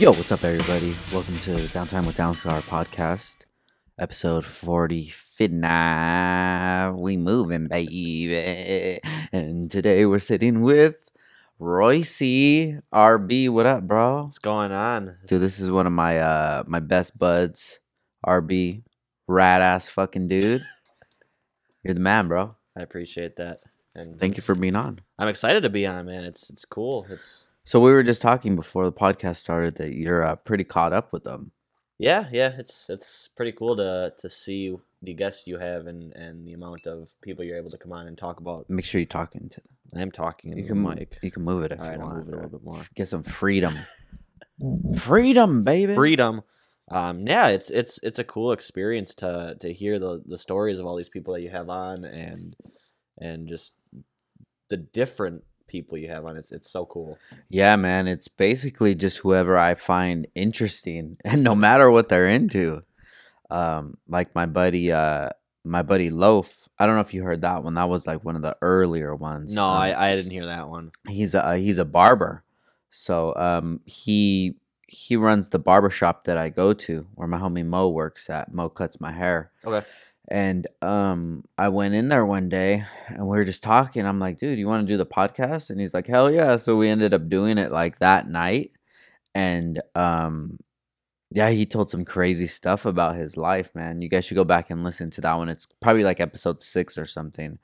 [0.00, 0.94] Yo, what's up, everybody?
[1.12, 3.44] Welcome to Downtime with Downstar podcast,
[3.98, 6.96] episode 49.
[6.96, 8.98] We moving, baby.
[9.30, 10.94] And today we're sitting with
[11.58, 13.50] Royce RB.
[13.50, 14.22] What up, bro?
[14.22, 15.18] What's going on?
[15.26, 17.78] Dude, this is one of my uh my best buds.
[18.26, 18.84] RB,
[19.28, 20.64] rad ass fucking dude.
[21.84, 22.56] You're the man, bro.
[22.74, 23.60] I appreciate that.
[23.94, 25.00] And Thank you for being on.
[25.18, 26.24] I'm excited to be on, man.
[26.24, 27.06] It's it's cool.
[27.10, 30.92] It's So we were just talking before the podcast started that you're uh, pretty caught
[30.92, 31.52] up with them.
[31.98, 32.50] yeah, yeah.
[32.58, 36.88] It's it's pretty cool to to see the guests you have and and the amount
[36.88, 38.68] of people you're able to come on and talk about.
[38.68, 39.68] Make sure you're talking to them.
[39.94, 40.58] I am talking.
[40.58, 41.16] You can mic.
[41.22, 42.82] You can move it if All you right, I'll move it a little bit more.
[42.96, 43.76] Get some freedom.
[44.98, 45.94] freedom, baby.
[45.94, 46.42] Freedom.
[46.90, 50.86] Um, yeah, it's it's it's a cool experience to to hear the the stories of
[50.86, 52.56] all these people that you have on and
[53.20, 53.74] and just
[54.70, 56.36] the different people you have on.
[56.36, 57.16] It's it's so cool.
[57.48, 58.06] Yeah, man.
[58.08, 62.82] It's basically just whoever I find interesting, and no matter what they're into.
[63.50, 65.30] Um, like my buddy, uh,
[65.64, 66.68] my buddy Loaf.
[66.78, 67.74] I don't know if you heard that one.
[67.74, 69.54] That was like one of the earlier ones.
[69.54, 70.92] No, Um, I I didn't hear that one.
[71.08, 72.42] he's a he's a barber
[72.92, 74.56] so um he
[74.88, 78.52] he runs the barber shop that i go to where my homie mo works at
[78.52, 79.86] mo cuts my hair Okay.
[80.30, 84.38] And um i went in there one day and we were just talking i'm like
[84.38, 85.70] dude you want to do the podcast?
[85.70, 86.56] And he's like hell yeah.
[86.56, 88.72] So we ended up doing it like that night
[89.34, 90.58] and um
[91.32, 94.02] yeah he told some crazy stuff about his life man.
[94.02, 95.48] You guys should go back and listen to that one.
[95.48, 97.58] It's probably like episode six or something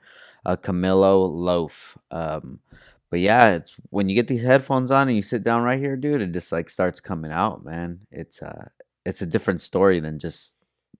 [0.45, 2.59] uh camilo loaf um
[3.09, 5.95] but yeah, it's when you get these headphones on and you sit down right here,
[5.95, 8.01] dude, it just like starts coming out, man.
[8.11, 8.67] It's uh
[9.05, 10.55] it's a different story than just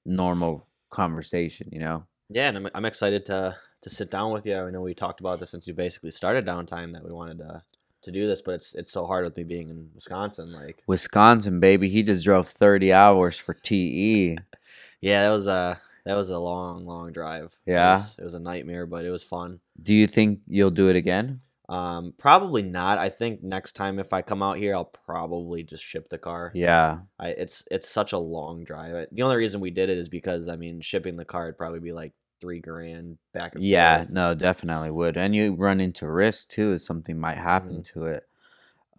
[0.05, 2.05] normal conversation, you know.
[2.29, 4.55] Yeah, and I'm I'm excited to to sit down with you.
[4.55, 7.63] I know we talked about this since you basically started downtime that we wanted to
[8.03, 10.51] to do this, but it's it's so hard with me being in Wisconsin.
[10.51, 14.37] Like, Wisconsin, baby, he just drove 30 hours for TE.
[15.01, 17.51] yeah, that was a that was a long, long drive.
[17.65, 17.95] It Yeah?
[17.95, 19.59] was, it was a nightmare, but it was fun.
[19.83, 21.41] Do you think you'll do it again?
[21.69, 22.97] Um, probably not.
[22.97, 26.53] I think next time if I come out here, I'll probably just ship the car.
[26.53, 26.99] Yeah.
[27.19, 29.07] I it's it's such a long drive.
[29.11, 31.79] The only reason we did it is because I mean, shipping the car would probably
[31.81, 34.09] be like three grand back and Yeah, forth.
[34.09, 35.17] no, definitely would.
[35.17, 37.85] And you run into risk too if something might happen Mhm.
[37.93, 38.27] to it.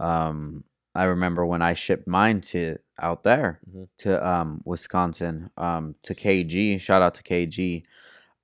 [0.00, 0.65] Um
[0.95, 3.89] I remember when I shipped mine to out there Mhm.
[4.00, 7.85] to um Wisconsin, um to KG, shout out to KG.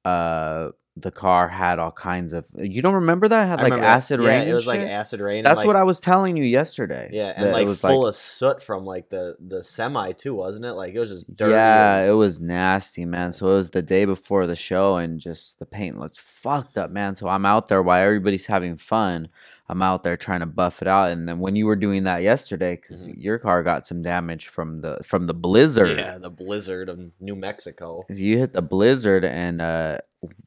[0.05, 3.45] Uh the car had all kinds of you don't remember that?
[3.45, 3.97] It had I like that.
[3.97, 4.43] acid Yeah, rain.
[4.43, 5.43] It and was like acid rain.
[5.43, 7.11] That's like, what I was telling you yesterday.
[7.13, 10.67] Yeah, and it like was full of soot from like the the semi too, wasn't
[10.67, 10.75] it?
[10.75, 11.53] Like it was just dirty.
[11.53, 13.33] Yeah, as- it was nasty, man.
[13.33, 16.93] So it was the day before the show, and just the paint looked fucked up,
[16.93, 17.17] man.
[17.17, 19.29] So I'm out there while everybody's having fun.
[19.67, 22.23] I'm out there trying to buff it out, and then when you were doing that
[22.23, 23.15] yesterday, because Mhm.
[23.17, 27.35] your car got some damage from the from the blizzard, Yeah, the blizzard of New
[27.35, 28.05] Mexico.
[28.11, 29.99] you hit the blizzard, and uh,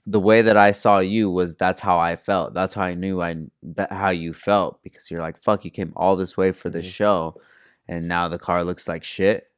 [0.06, 2.53] the way that I saw you was that's how I felt.
[2.53, 5.94] That's how I knew I that how you felt because you're like, fuck, you came
[5.95, 6.83] all this way for the Mhm.
[6.91, 7.41] show,
[7.88, 9.50] and now the car looks like shit.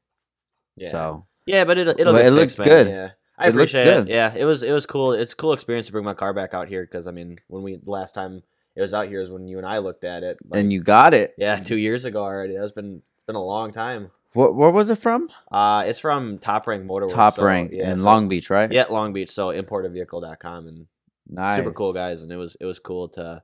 [0.78, 2.68] Yeah, So yeah, but it'll it'll But it fixed, man.
[2.68, 2.88] good.
[2.88, 4.08] Yeah, I It appreciate it.
[4.08, 5.12] Yeah, it was it was cool.
[5.12, 7.62] It's a cool experience to bring my car back out here because I mean, when
[7.62, 8.42] we last time
[8.80, 10.38] it was out here is when you and I looked at it.
[10.48, 11.34] like, and you got it.
[11.38, 12.56] yeah, two years ago already.
[12.58, 14.12] That's been been a long time.
[14.34, 15.28] What where was it from?
[15.52, 17.12] Uh, it's from Top Rank Motorworks.
[17.14, 18.72] Top so, rank yeah, in so- Long Beach, right?
[18.72, 19.32] Yeah, Long Beach.
[19.32, 20.88] So importedvehicle.com and
[21.28, 21.58] nice.
[21.58, 23.42] super cool guys, and it was it was cool to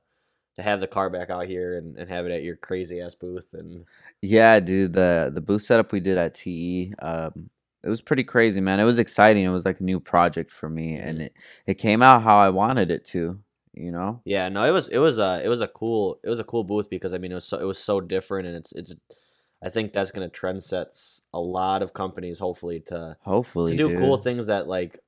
[0.56, 3.14] to have the car back out here and, and have it at your crazy ass
[3.14, 3.84] booth and
[4.22, 4.94] Yeah, dude.
[4.94, 7.50] The the booth setup we did at TE, um,
[7.84, 8.80] it was pretty crazy, man.
[8.80, 9.44] It was exciting.
[9.44, 11.22] It was like a new project for me, and Mhm.
[11.26, 11.32] it
[11.66, 13.38] it came out how I wanted it to.
[13.76, 14.22] You know.
[14.24, 16.64] yeah, no, it was it was a it was a cool it was a cool
[16.64, 18.94] booth because I mean it was so it was so different and it's it's
[19.62, 23.88] I think that's gonna trend sets a lot of companies hopefully to Hopefully, to do
[23.90, 23.98] dude.
[23.98, 25.00] cool things that like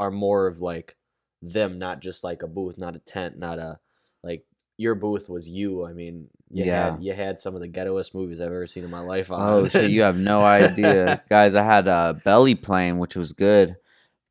[0.00, 0.96] are more of like
[1.42, 3.78] them, not just like a booth, not a tent, not a
[4.24, 4.44] like
[4.78, 5.84] your booth was you.
[5.86, 6.92] I mean, you Yeah.
[6.94, 9.30] had you had some of the ghettoest movies I've ever seen in my life.
[9.30, 9.40] On.
[9.40, 9.90] Oh shit!
[9.90, 11.54] You have no idea, guys.
[11.54, 13.76] I had uh, Belly playing, which was good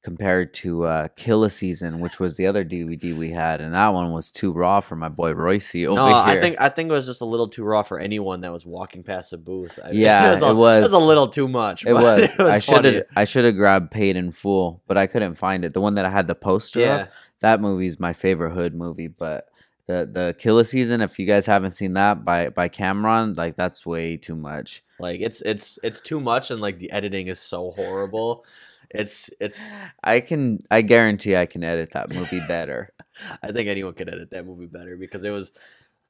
[0.04, 4.12] compared to uh, Killa Season, which was the other DVD we had, and that one
[4.12, 6.16] was too raw for my boy Royce over no, here.
[6.16, 8.66] I think I think it was just a little too raw for anyone that was
[8.66, 9.78] walking past the booth.
[9.84, 11.86] I mean, Yeah, a, it was- It was a little too much.
[11.86, 12.40] It but was.
[12.40, 13.04] I should have.
[13.16, 15.74] I should have grabbed Paid in Full, but I couldn't find it.
[15.74, 17.08] The one that I had the poster Yeah, of.
[17.42, 19.08] That movie's my favorite hood movie.
[19.08, 19.50] But
[19.88, 23.86] the the Killa Season, if you guys haven't seen that by by Cam'ron, like that's
[23.86, 24.84] way too much.
[25.00, 28.46] like it's it's it's too much, and like the editing is so horrible.
[28.94, 29.72] It's it's.
[30.04, 30.64] I can.
[30.70, 32.92] I guarantee I can edit that movie better.
[33.44, 35.52] I think anyone could edit that movie better because it was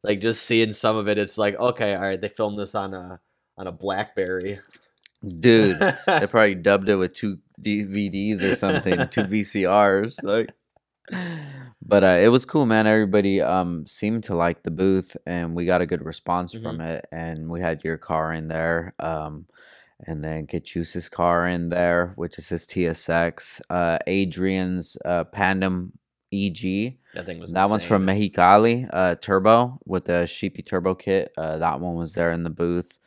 [0.03, 1.17] like just seeing some of it.
[1.17, 3.19] It's like okay, all right, they filmed this on a
[3.57, 4.59] on a BlackBerry.
[5.39, 5.79] dude.
[5.79, 5.95] they
[6.27, 10.23] probably dubbed it with two DVDs or something, two VCRs.
[10.23, 10.51] Like,
[11.81, 12.87] but uh, it was cool, man.
[12.87, 17.05] Everybody um seemed to like the booth, and we got a good response from it.
[17.11, 19.45] And we had your car in there, um,
[20.07, 23.61] and then Ketchus's car in there, which is his TSX.
[23.69, 25.91] Uh, Adrian's uh, Pandem
[26.33, 26.97] EG.
[27.13, 28.05] that thing was That one's from.
[28.05, 31.31] Mexicali, uh, Turbo with the Sheepey Turbo kit.
[31.37, 32.97] Uh, that one was there in the booth,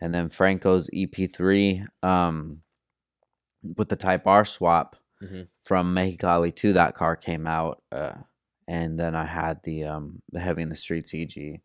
[0.00, 2.60] and then Franco's EP3 um,
[3.76, 5.48] with the Type R swap Mhm.
[5.64, 6.74] from Mexicali too.
[6.74, 8.12] That car came out, uh,
[8.68, 11.60] and then I had the um, the Heavy in the Streets EG.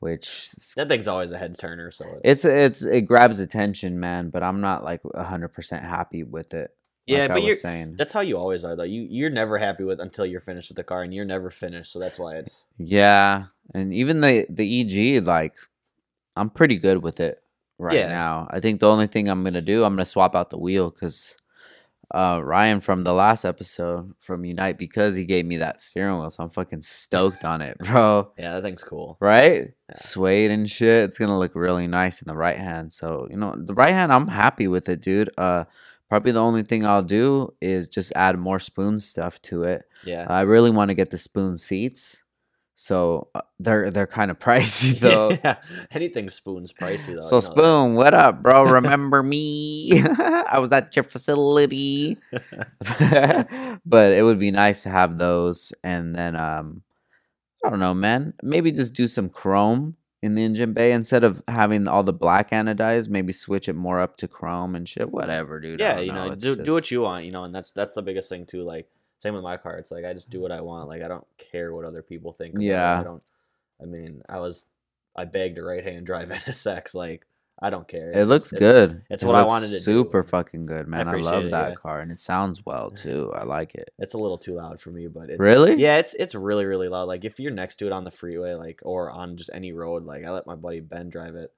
[0.00, 1.90] Which That thing's always a head turner.
[1.90, 4.30] So it's, it's it's it grabs attention, man.
[4.30, 6.70] But I'm not like hundred percent happy with it.
[7.06, 8.82] yeah, like but you're saying, that's how you always are though.
[8.82, 11.92] You you're never happy with until you're finished with the car, and you're never finished.
[11.92, 15.54] So that's why it's Yeah, and even the the EG, like,
[16.36, 17.42] I'm pretty good with it
[17.78, 18.08] right Yeah.
[18.08, 18.48] now.
[18.50, 21.36] I think the only thing I'm gonna do, I'm gonna swap out the wheel because
[22.12, 26.30] uh, Ryan from the last episode from Unite because he gave me that steering wheel,
[26.30, 28.32] so I'm fucking stoked on it, bro.
[28.38, 29.16] yeah, that thing's cool.
[29.20, 29.72] Right?
[29.88, 29.94] Yeah.
[29.96, 31.04] Suede and shit.
[31.04, 32.92] It's gonna look really nice in the right hand.
[32.92, 35.30] So you know, the right hand, I'm happy with it, dude.
[35.38, 35.64] Uh,
[36.08, 39.82] probably the only thing I'll do is just add more spoon stuff to it.
[40.04, 42.22] Yeah, I really want to get the spoon seats.
[42.80, 45.32] So uh, they're they're kind of pricey though.
[45.32, 45.56] yeah.
[45.90, 47.20] Anything spoon's pricey though.
[47.20, 47.52] So you know that.
[47.52, 48.62] spoon, what up, bro?
[48.80, 50.02] Remember me?
[50.02, 52.16] I was at your facility.
[53.84, 56.80] but it would be nice to have those and then um
[57.62, 58.32] I don't know, man.
[58.42, 62.50] Maybe just do some chrome in the engine bay instead of having all the black
[62.50, 65.10] anodized, maybe switch it more up to chrome and shit.
[65.10, 65.80] Whatever, dude.
[65.80, 68.02] Yeah, you know, It's do do what you want, you know, and that's that's the
[68.02, 68.62] biggest thing too.
[68.62, 68.88] Like
[69.20, 69.76] same with my car.
[69.78, 70.88] It's like I just do what I want.
[70.88, 72.54] Like I don't care what other people think.
[72.54, 72.66] about it.
[72.66, 73.00] Yeah.
[73.00, 73.22] I don't.
[73.80, 74.66] I mean, I was
[75.16, 76.94] I begged a right hand drive NSX.
[76.94, 77.26] Like
[77.62, 78.10] I don't care.
[78.12, 79.02] It looks it's- good.
[79.10, 81.06] it's It what I wanted to Super and fucking good, man.
[81.08, 81.74] I, appreciate love that yeah.
[81.74, 83.30] car, and it sounds well too.
[83.36, 83.92] I like it.
[83.98, 85.74] It's a little too loud for me, but it's Really?
[85.76, 87.04] Yeah, it's it's really really loud.
[87.08, 90.06] Like if you're next to it on the freeway, like or on just any road,
[90.06, 91.52] like I let my buddy Ben drive it,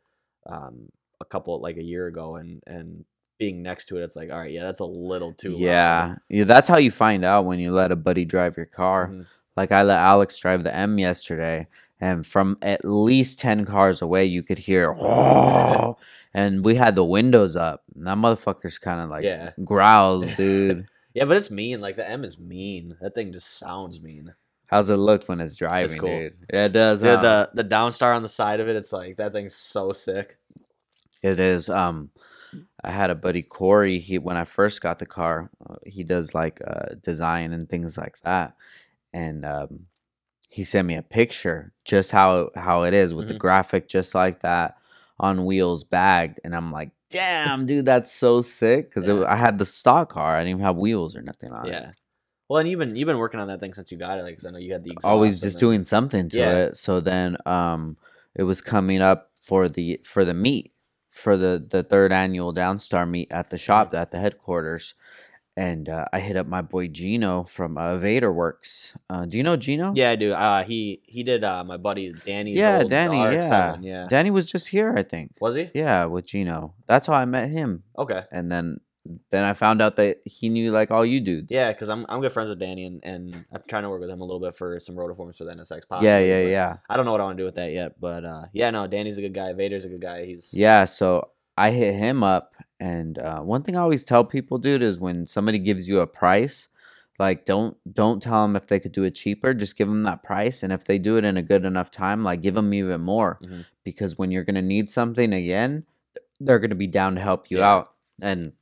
[0.47, 3.05] um, a couple like a year ago, and and
[3.39, 5.53] being next to it, it's like all right, yeah, that's a little too.
[5.59, 6.17] yeah, loud.
[6.29, 6.45] yeah.
[6.45, 9.09] That's how you find out when you let a buddy drive your car.
[9.09, 9.27] Mhm.
[9.57, 11.67] Like I let Alex drive the M yesterday,
[12.01, 15.97] and from at least ten cars away, you could hear, "Oh,"
[16.35, 17.83] and we had the windows up.
[17.95, 19.51] And that motherfucker's kind of like Yeah.
[19.65, 20.87] growls, dude.
[21.15, 21.81] Yeah, but it's mean.
[21.83, 22.97] Like the M is mean.
[23.03, 24.33] That thing just sounds mean.
[24.67, 26.09] How's it look when it's driving, cool.
[26.09, 26.35] dude?
[26.51, 27.03] Yeah, it does.
[27.03, 27.17] Huh?
[27.21, 30.39] the the downstar on the side of it, it's like that thing's so sick.
[31.23, 31.69] It is.
[31.69, 32.09] Um,
[32.85, 33.99] I had a buddy Corey.
[33.99, 37.97] He when I first got the car, uh, he does like uh, design and things
[37.97, 38.55] like that,
[39.13, 39.87] and um,
[40.49, 43.39] he sent me a picture just how how it is with the Mhm.
[43.39, 44.77] graphic, just like that
[45.19, 48.89] on wheels, bagged, and I'm like, damn, dude, that's so sick.
[48.91, 49.25] Because Yeah.
[49.29, 51.71] I had the stock car, I didn't even have wheels or nothing on it.
[51.73, 51.93] Yeah.
[52.49, 54.33] Well, and you've been you've been working on that thing since you got it, like
[54.33, 56.57] because I know you had the always just doing something to Yeah.
[56.57, 56.77] it.
[56.77, 57.97] So then um
[58.35, 60.73] it was coming up for the for the meet
[61.13, 64.95] for the the third annual Downstar meet at the shop at the headquarters.
[65.55, 68.95] And uh, I hit up my boy Gino from uh, Vader Works.
[69.11, 69.93] Uh, do you know Gino?
[69.95, 70.33] Yeah, I do.
[70.33, 72.57] Uh, he he did uh my buddy Danny's.
[72.57, 73.19] yeah, old Danny.
[73.19, 73.77] Yeah.
[73.83, 74.07] Yeah.
[74.09, 75.33] Danny was just here, I think.
[75.41, 75.71] Was he?
[75.75, 76.73] Yeah, with Gino.
[76.87, 77.83] That's how I met him.
[77.99, 78.23] Okay.
[78.33, 78.81] And then
[79.31, 81.51] then I found out that he knew like all you dudes.
[81.51, 84.11] Yeah, because I'm I'm good friends with Danny, and, and I'm trying to work with
[84.11, 85.71] him a little bit for some rotiforms for the NSX.
[85.71, 86.77] yeah, Possibly, yeah, yeah.
[86.89, 88.87] I don't know what I want to do with that yet, but uh, yeah, no,
[88.87, 89.53] Danny's a good guy.
[89.55, 90.25] Vader's a good guy.
[90.27, 94.59] He's Yeah, so I hit him up, and uh, one thing I always tell people,
[94.59, 96.69] dude, is when somebody gives you a price,
[97.19, 99.53] like don't don't tell them if they could do it cheaper.
[99.53, 102.23] Just give them that price, and if they do it in a good enough time,
[102.23, 103.65] like give them even more, Mhm.
[103.83, 105.87] because when you're gonna need something again,
[106.41, 107.69] they're gonna be down to help you Yeah.
[107.73, 107.91] out.
[108.21, 108.53] And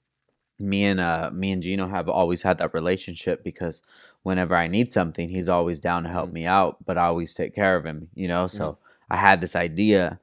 [0.60, 3.82] me and uh me and Gino have always had that relationship because
[4.22, 6.34] whenever I need something, he's always down to help Mhm.
[6.34, 8.46] me out, but I always take care of him, you know.
[8.46, 8.78] So
[9.10, 10.20] I had this idea,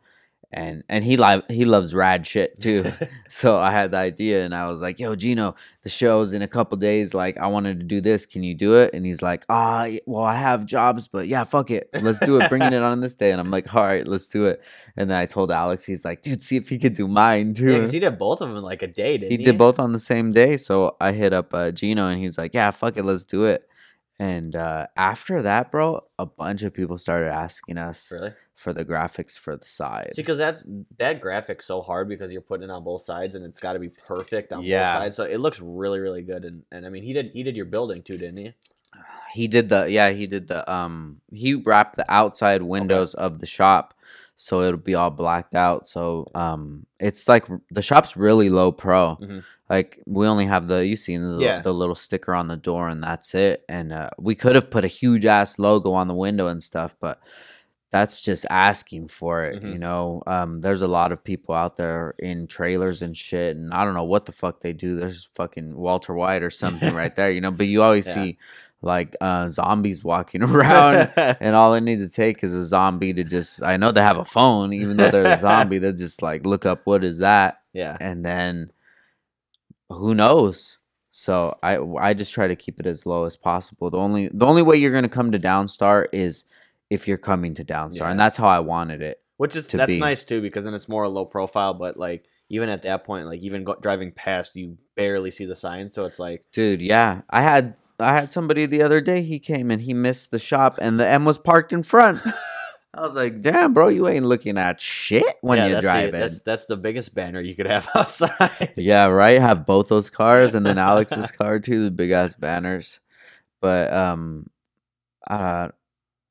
[0.52, 2.86] and and he li- he loves rad shit too.
[3.28, 6.48] so I had the idea, and I was like, "Yo, Gino, the show's in a
[6.48, 7.14] couple days.
[7.14, 8.26] Like, I wanted to do this.
[8.26, 11.44] Can you do it?" And he's like, "Ah, y- well, I have jobs, but yeah,
[11.44, 12.50] fuck it, let's do it.
[12.50, 14.62] Bringing it on this day." And I'm like, "All right, let's do it."
[14.96, 17.72] And then I told Alex, he's like, "Dude, see if he could do mine too."
[17.72, 19.44] yeah, 'cause he did both of them in like a day, didn't he he?
[19.44, 20.56] did both on the same day.
[20.58, 23.67] So I hit up uh, Gino and he's like, "Yeah, fuck it, let's do it."
[24.20, 28.34] And uh, after that, bro, a bunch of people started asking us Really?
[28.56, 30.14] for the graphics for the side.
[30.16, 30.64] See, because that's
[30.98, 33.80] that graphic's so hard because you're putting it on both sides and it's got to
[33.80, 34.84] be perfect on Yeah.
[34.94, 35.16] both sides.
[35.18, 36.46] So it looks really, really good.
[36.46, 38.54] And and I mean, he did he did your building too, didn't he?
[39.34, 43.46] He did the yeah, he did the um he wrapped the outside windows of the
[43.46, 43.94] shop.
[44.40, 45.88] So it'll be all blacked out.
[45.88, 49.16] So um, it's like the shop's really low pro.
[49.18, 49.44] Mhm.
[49.68, 51.62] Like we only have the you seen the, Yeah.
[51.62, 53.66] the little sticker on the door and that's it.
[53.68, 56.96] And uh, we could have put a huge ass logo on the window and stuff,
[57.02, 57.20] but
[57.90, 59.64] that's just asking for it.
[59.64, 59.80] You Mhm.
[59.80, 63.86] know, um, there's a lot of people out there in trailers and shit, and I
[63.86, 64.98] don't know what the fuck they do.
[64.98, 67.50] There's fucking Walter White or something right there, you know.
[67.52, 68.14] But you always Yeah.
[68.14, 68.38] see
[68.82, 73.24] like uh, zombies walking around and all it needs to take is a zombie to
[73.24, 76.46] just i know they have a phone even though they're a zombie they just like
[76.46, 77.98] look up what is that yeah.
[78.00, 78.72] and then
[79.90, 80.78] who knows
[81.12, 84.46] so i i just try to keep it as low as possible the only the
[84.46, 86.46] only way you're going to come to downstar is
[86.90, 90.00] if you're coming to downstar and that's how i wanted it Which is that's be.
[90.00, 91.74] nice too because then it's more low profile.
[91.74, 95.56] But like even at that point, like even go, driving past, you barely see the
[95.56, 95.92] sign.
[95.92, 99.72] So it's like dude yeah i had i had somebody the other day he came
[99.72, 102.22] and he missed the shop and the m was parked in front
[102.94, 106.18] i was like damn bro you ain't looking at shit when yeah, you're that's the-
[106.18, 108.74] that's that's the biggest banner you could have outside.
[108.78, 109.40] Yeah, right.
[109.40, 113.00] Have both those cars and then Alex's car too, the big ass banners.
[113.62, 114.50] But um
[115.30, 115.70] uh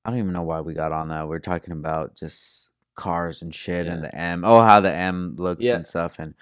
[0.05, 1.29] I don't even know why we got on that.
[1.29, 4.45] We're talking about just cars and shit and the M.
[4.45, 5.75] Oh, how the M looks Yeah.
[5.77, 6.35] and stuff and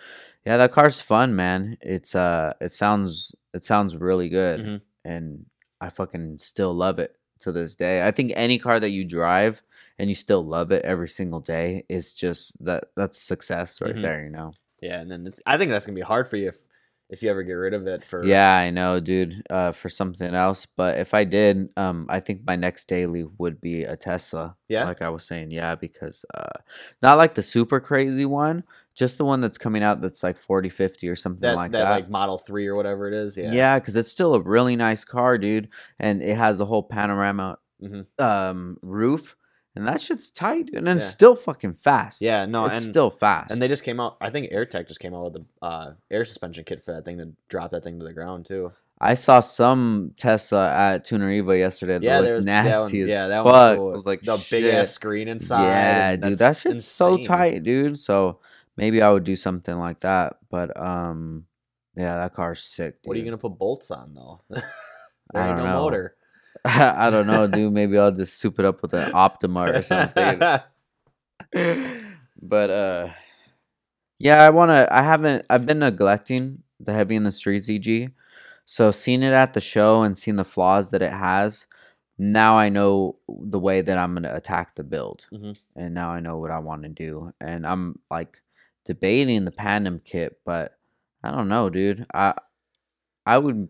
[0.47, 1.77] yeah, that car's fun, man.
[1.81, 4.81] It's uh it sounds it sounds really good Mhm.
[5.05, 5.47] And
[5.81, 8.07] I fucking still love it to this day.
[8.07, 9.63] I think any car that you drive
[9.99, 14.03] and you still love it every single day is just that that's success right Mhm.
[14.03, 14.53] there, you know.
[14.81, 16.59] Yeah, and then it's, I think that's gonna be hard for you if
[17.11, 19.47] if you ever get rid of it for Yeah, I know, dude.
[19.51, 23.61] Uh, for something else, but if I did, um, I think my next daily would
[23.61, 24.57] be a Tesla.
[24.69, 24.87] Yeah?
[24.87, 26.59] like I was saying, yeah, because uh,
[27.03, 30.69] not like the super crazy one, just the one that's coming out that's like 40,
[30.69, 31.91] 50 or something that like that, that.
[31.91, 33.37] like Model Three or whatever it is.
[33.37, 36.83] Yeah, yeah, because it's still a really nice car, dude, and it has the whole
[36.83, 38.07] panorama Mhm.
[38.21, 39.37] um roof,
[39.75, 41.09] and that shit's tight, and it's Yeah.
[41.09, 42.23] still fucking fast.
[42.23, 42.47] yeah.
[42.47, 43.51] No, it's and still fast.
[43.51, 44.17] and they just came out.
[44.21, 47.19] I think AirTech just came out with the uh, air suspension kit for that thing
[47.19, 48.71] to drop that thing to the ground too.
[49.01, 51.95] I saw some Tesla at Tuner Evo yesterday.
[51.95, 53.77] That Yeah, looked there's that one- nasty as yeah, that fuck.
[53.77, 53.91] cool.
[53.91, 55.65] I was like, the big ass screen inside.
[55.65, 57.99] Yeah, dude, that shit's so tight, dude.
[57.99, 58.39] So
[58.77, 60.37] maybe I would do something like that.
[60.51, 61.47] But um,
[61.97, 63.03] yeah, that car's sick.
[63.03, 63.09] Dude.
[63.09, 64.43] What are you gonna put bolts on though?
[65.35, 65.81] I don't no know.
[65.81, 66.17] motor.
[66.65, 67.73] I don't know, dude.
[67.73, 70.39] Maybe I'll just soup it up with an Optima or something.
[72.43, 73.09] but uh,
[74.19, 74.89] yeah, I want to.
[74.91, 75.45] I haven't.
[75.51, 78.13] I've been neglecting the heavy in the streets EG.
[78.67, 81.67] So seeing it at the show and seeing the flaws that it has,
[82.19, 85.59] now I know the way that I'm gonna attack the build, Mhm.
[85.77, 87.33] and now I know what I want to do.
[87.41, 88.41] And I'm like
[88.85, 90.77] debating the Pandem kit, but
[91.23, 92.07] I don't know, dude.
[92.13, 92.35] I
[93.27, 93.69] I would.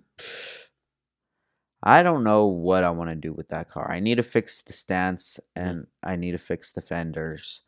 [1.83, 3.91] I don't know what I want to do with that car.
[3.91, 7.61] I need to fix the stance and I need to fix the fenders,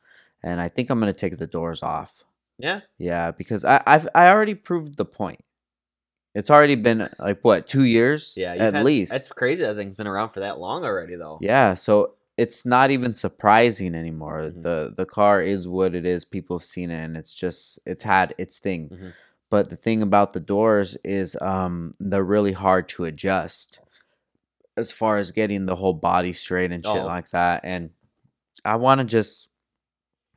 [0.42, 2.24] and I think I'm gonna take the doors off.
[2.58, 5.44] yeah, Yeah, because I I've I already proved the point.
[6.34, 8.34] It's already been like what two years?
[8.36, 8.54] yeah.
[8.54, 9.12] at had- least.
[9.12, 9.62] That's crazy.
[9.62, 11.38] That thing's been around for that long already, though.
[11.40, 14.50] Yeah, so it's not even surprising anymore.
[14.50, 14.62] Mhm.
[14.62, 16.25] The the car is what it is.
[16.25, 18.88] People have seen it, and it's just it's had its thing.
[18.90, 19.12] Mhm.
[19.49, 23.81] But the thing about the doors is, um, they're really hard to adjust,
[24.76, 27.07] as far as getting the whole body straight and shit Oh.
[27.07, 27.61] like that.
[27.64, 27.90] And
[28.64, 29.49] I want to just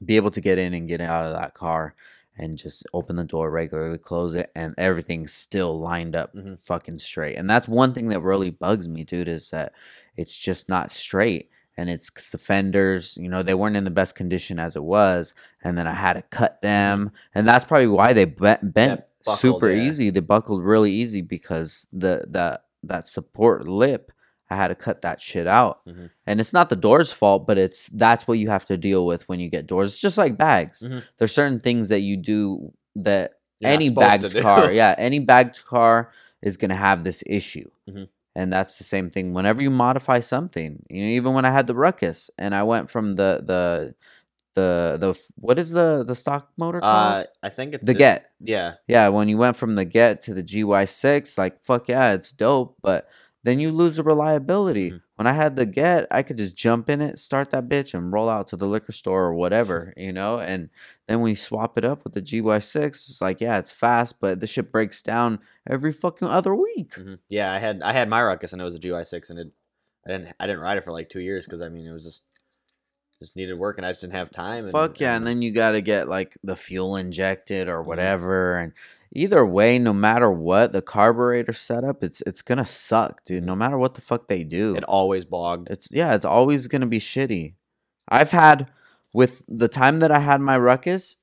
[0.06, 1.96] be able to get in and get out of that car
[2.38, 6.63] and just open the door regularly, close it, and everything's still lined up Mhm.
[6.65, 7.36] fucking straight.
[7.36, 9.74] And that's one thing that really bugs me, dude, is that
[10.15, 11.50] it's just not straight.
[11.79, 15.33] And it's the fenders, you know, they weren't in the best condition as it was.
[15.63, 17.12] And then I had to cut them.
[17.33, 19.83] And that's probably why they bent, bent buckled, super yeah.
[19.83, 20.09] easy.
[20.09, 24.12] They buckled really easy because the, the that support lip,
[24.50, 25.86] I had to cut that shit out.
[25.88, 26.09] Mhm.
[26.27, 29.27] And it's not the door's fault, but it's that's what you have to deal with
[29.29, 29.93] when you get doors.
[29.93, 30.83] It's just like bags.
[30.86, 31.03] Mhm.
[31.17, 36.12] There's certain things that you do that You're any bagged car, yeah, any bagged car
[36.41, 37.69] is gonna have this issue.
[37.89, 38.09] Mhm.
[38.36, 40.86] And that's the same thing whenever you modify something.
[40.89, 43.95] You know, even when I had the ruckus and I went from the the
[44.55, 46.93] the the what is the the stock motor called?
[46.93, 48.31] Uh, I think it's the a- Get.
[48.39, 52.31] Yeah, Yeah, when you went from the Get to the GY6, like fuck yeah, it's
[52.31, 53.09] dope, but
[53.43, 54.91] then you lose the reliability.
[54.91, 55.01] Mhm.
[55.15, 58.12] When I had the Get, I could just jump in it, start that bitch, and
[58.12, 60.39] roll out to the liquor store or whatever, you know.
[60.39, 60.69] And
[61.08, 64.39] then when you swap it up with the GY6, it's like yeah, it's fast, but
[64.39, 66.93] the shit breaks down every fucking other week.
[66.96, 67.19] mhm.
[67.29, 67.51] yeah.
[67.53, 69.51] I had I had my Ruckus and it was a GY6, and it
[70.08, 72.05] I didn't I didn't ride it for like two years because I mean it was
[72.05, 72.24] just
[73.19, 74.63] just needed work and I just didn't have time.
[74.63, 78.58] And, Fuck yeah, and then you got to get like the fuel injected or whatever,
[78.58, 78.72] and
[79.13, 83.45] either way, no matter what the carburetor setup, it's it's gonna suck, dude.
[83.45, 85.69] No matter what the fuck they do, it always bogged.
[85.69, 87.53] It's yeah, it's always gonna be shitty.
[88.07, 88.71] I've had
[89.13, 91.17] with the time that I had my ruckus,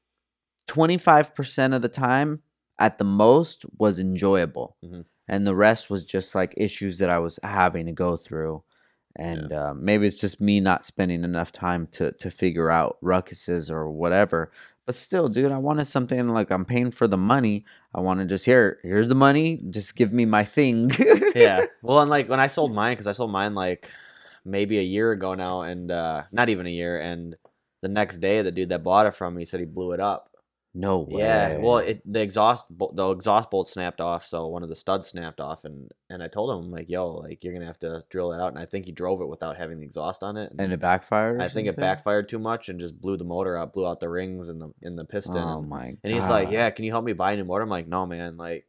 [0.68, 2.42] 25% of the time
[2.78, 4.76] at the most was enjoyable.
[4.84, 5.04] Mhm.
[5.28, 8.62] And the rest was just like issues that I was having to go through.
[9.18, 13.70] And uh, maybe it's just me not spending enough time to, to figure out ruckuses
[13.70, 14.52] or whatever.
[14.86, 17.64] But still, dude, I wanted something like I'm paying for the money.
[17.92, 19.60] I want to just here, here's the money.
[19.68, 20.92] Just give me my thing.
[21.34, 21.66] yeah.
[21.82, 23.90] Well, and like when I sold mine, because I sold mine like
[24.44, 27.00] maybe a year ago now, and uh, not even a year.
[27.00, 27.34] And
[27.82, 30.30] the next day, the dude that bought it from me said he blew it up.
[30.78, 31.22] No way.
[31.22, 31.56] Yeah.
[31.56, 35.40] Well, it the exhaust the exhaust bolt snapped off, so one of the studs snapped
[35.40, 38.28] off, and and I told him I'm like, yo, like you're gonna have to drill
[38.30, 38.52] that out.
[38.52, 40.52] And I think he drove it without having the exhaust on it.
[40.58, 41.40] and it backfired.
[41.40, 44.00] or I think it backfired too much and just blew the motor out, blew out
[44.00, 45.38] the rings and the in the piston.
[45.38, 45.96] Oh and, my!
[46.04, 48.04] and he's like, "Yeah, can you help me buy a new motor?" I'm like, "No,
[48.04, 48.36] man.
[48.36, 48.66] Like,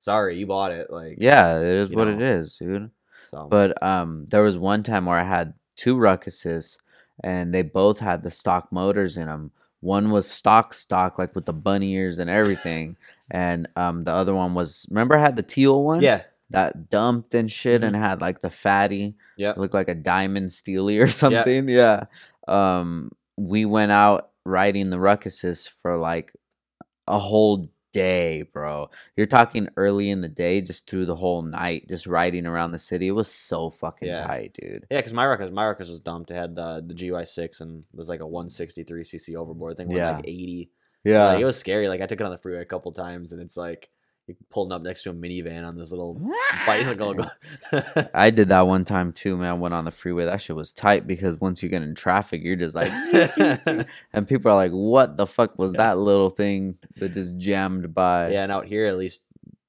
[0.00, 0.92] sorry, you bought it.
[0.92, 2.24] Like, yeah, it is what it know.
[2.24, 2.90] is, dude.
[3.26, 6.78] So, But um, there was one time where I had two ruckuses,
[7.24, 9.50] and they both had the stock motors in them.
[9.80, 12.96] One was stock, stock, like with the bunny ears and everything,
[13.30, 17.34] and um, the other one was remember I had the teal one, yeah, that dumped
[17.34, 17.86] and shit, Mhm.
[17.88, 21.68] and had like the fatty, yeah, looked like a diamond steely or something.
[21.68, 22.04] Yeah.
[22.48, 26.32] Um, we went out riding the ruckuses for like
[27.06, 27.68] a whole
[27.98, 28.90] day, bro.
[29.16, 32.78] You're talking early in the day, just through the whole night, just riding around the
[32.78, 33.08] city.
[33.08, 34.26] It was so fucking Yeah.
[34.26, 34.86] tight, dude.
[34.90, 34.98] yeah.
[34.98, 36.30] Because my Ruckus, my Ruckus was dumped.
[36.30, 39.90] It had the the GY six and it was like a 163 cc overboard thing.
[39.90, 40.16] Yeah.
[40.16, 40.70] like 80.
[41.04, 41.26] Yeah.
[41.26, 41.88] Like, it was scary.
[41.88, 43.88] Like I took it on the freeway a couple times, and it's like
[44.50, 46.20] pulling up next to a minivan on this little
[46.66, 47.14] bicycle.
[48.14, 49.60] I did that one time too, man.
[49.60, 50.24] Went on the freeway.
[50.24, 52.90] That shit was tight because once you get in traffic, you're just like,
[54.12, 55.78] and people are like, "What the fuck was Yeah.
[55.78, 59.20] that little thing that just jammed by?" yeah, and out here at least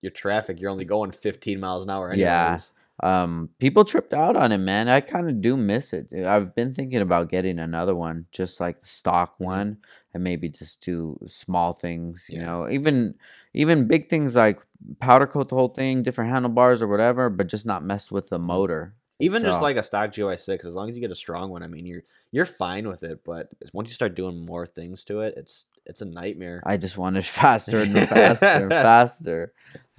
[0.01, 2.10] your traffic, you're only going 15 miles an hour.
[2.12, 2.21] Anyways.
[2.21, 2.57] Yeah.
[3.01, 6.73] um people tripped out on it man i kind of do miss it i've been
[6.73, 9.45] thinking about getting another one just like the stock Mhm.
[9.45, 9.77] one
[10.13, 12.45] and maybe just do small things you Yeah.
[12.45, 13.15] know even
[13.54, 14.60] even big things like
[15.00, 18.39] powder coat the whole thing different handlebars or whatever but just not mess with the
[18.39, 21.50] motor Even just like a stock GY six, as long as you get a strong
[21.50, 23.19] one, I mean, you're you're fine with it.
[23.26, 26.62] But once you start doing more things to it, it's it's a nightmare.
[26.65, 29.52] i just wanted faster and faster and faster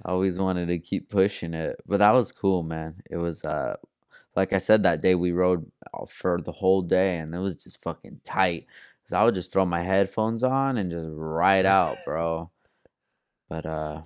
[0.05, 3.75] i always wanted to keep pushing it but that was cool man it was uh
[4.35, 7.55] like i said that day we rode uh, for the whole day and it was
[7.55, 8.65] just fucking tight
[9.11, 12.49] because i would just throw my headphones on and just ride out bro
[13.49, 14.01] but uh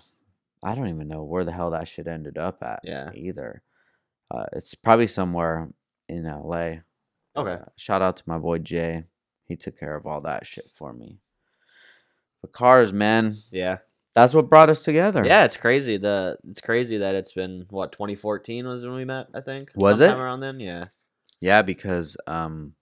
[0.64, 3.12] i don't even know where the hell that shit ended up at Yeah.
[3.14, 3.62] either
[4.32, 5.70] uh it's probably somewhere
[6.10, 6.74] in la
[7.38, 7.52] Okay.
[7.62, 9.04] uh, shout out to my boy Jay.
[9.46, 11.20] He took care of all that shit for me.
[12.42, 13.80] But cars, man, Yeah,
[14.14, 15.26] that's what brought us together.
[15.26, 15.98] yeah, it's crazy.
[15.98, 19.28] The it's crazy that it's been what 2014 was when we met.
[19.36, 20.22] I think Was Sometime it?
[20.22, 20.60] around then?
[20.62, 20.86] Yeah,
[21.42, 22.74] Yeah, because um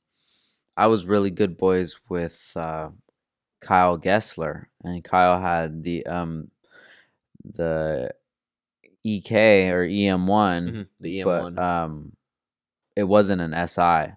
[0.76, 2.90] I was really good boys with uh
[3.62, 6.50] Kyle Gessler and Kyle had the um
[7.56, 8.12] the
[9.04, 10.28] EK or EM1
[10.72, 11.60] Mhm, the EM but one.
[11.60, 12.12] um
[12.96, 14.14] it wasn't an SI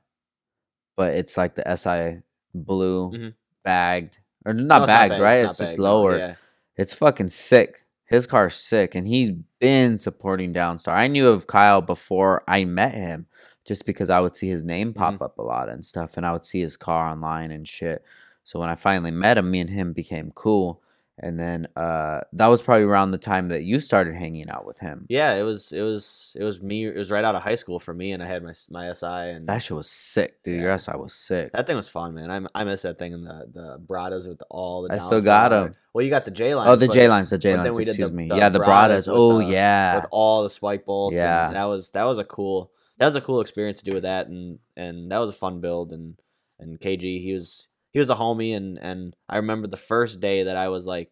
[0.96, 2.22] but it's like the SI
[2.54, 3.34] blue Mhm.
[3.64, 6.34] bagged or No, not bagged right not it's just bag, no, lower yeah.
[6.76, 11.82] it's fucking sick his car's sick and he's been supporting Downstar I knew of Kyle
[11.82, 13.26] before I met him
[13.66, 15.22] just because I would see his name pop Mm-hmm.
[15.24, 18.02] up a lot and stuff and I would see his car online and shit
[18.44, 20.80] so when I finally met him me and him became cool
[21.18, 24.78] and then uh that was probably around the time that you started hanging out with
[24.78, 26.86] him Yeah, it was it was it was me.
[26.86, 29.06] It was right out of high school for me, and I had my my SI,
[29.06, 30.60] and That shit was sick, dude.
[30.60, 31.52] Your SI was sick.
[31.54, 32.30] that thing was fun, man.
[32.30, 34.92] I I miss that thing in the the Bradas with all the.
[34.92, 35.74] I still got them.
[35.94, 36.68] Well, you got the J lines.
[36.70, 37.78] oh, the J lines, the J lines.
[37.78, 38.28] Excuse the- me.
[38.28, 39.08] the yeah, the Bradas.
[39.10, 39.96] Oh the- yeah.
[39.96, 41.16] with all the spike bolts.
[41.16, 41.46] Yeah.
[41.46, 44.02] and that was that was a cool that was a cool experience to do with
[44.04, 45.92] that, and and that was a fun build.
[45.92, 46.14] And
[46.58, 50.44] and KG, he was he was a homie, and and I remember the first day
[50.44, 51.10] that I was like,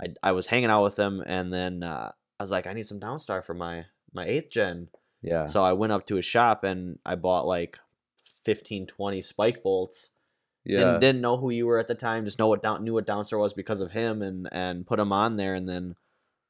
[0.00, 2.86] I I was hanging out with him, and then uh, I was like, I need
[2.86, 4.88] some Downstar for my my eighth gen.
[5.22, 5.46] yeah.
[5.46, 7.78] So I went up to his shop and I bought like
[8.44, 10.10] 15, 20 spike bolts.
[10.64, 10.78] yeah.
[10.78, 12.24] Didn't, didn't know who you were at the time.
[12.24, 15.12] Just know what down knew what Downstar was because of him, and and put him
[15.12, 15.54] on there.
[15.54, 15.94] And then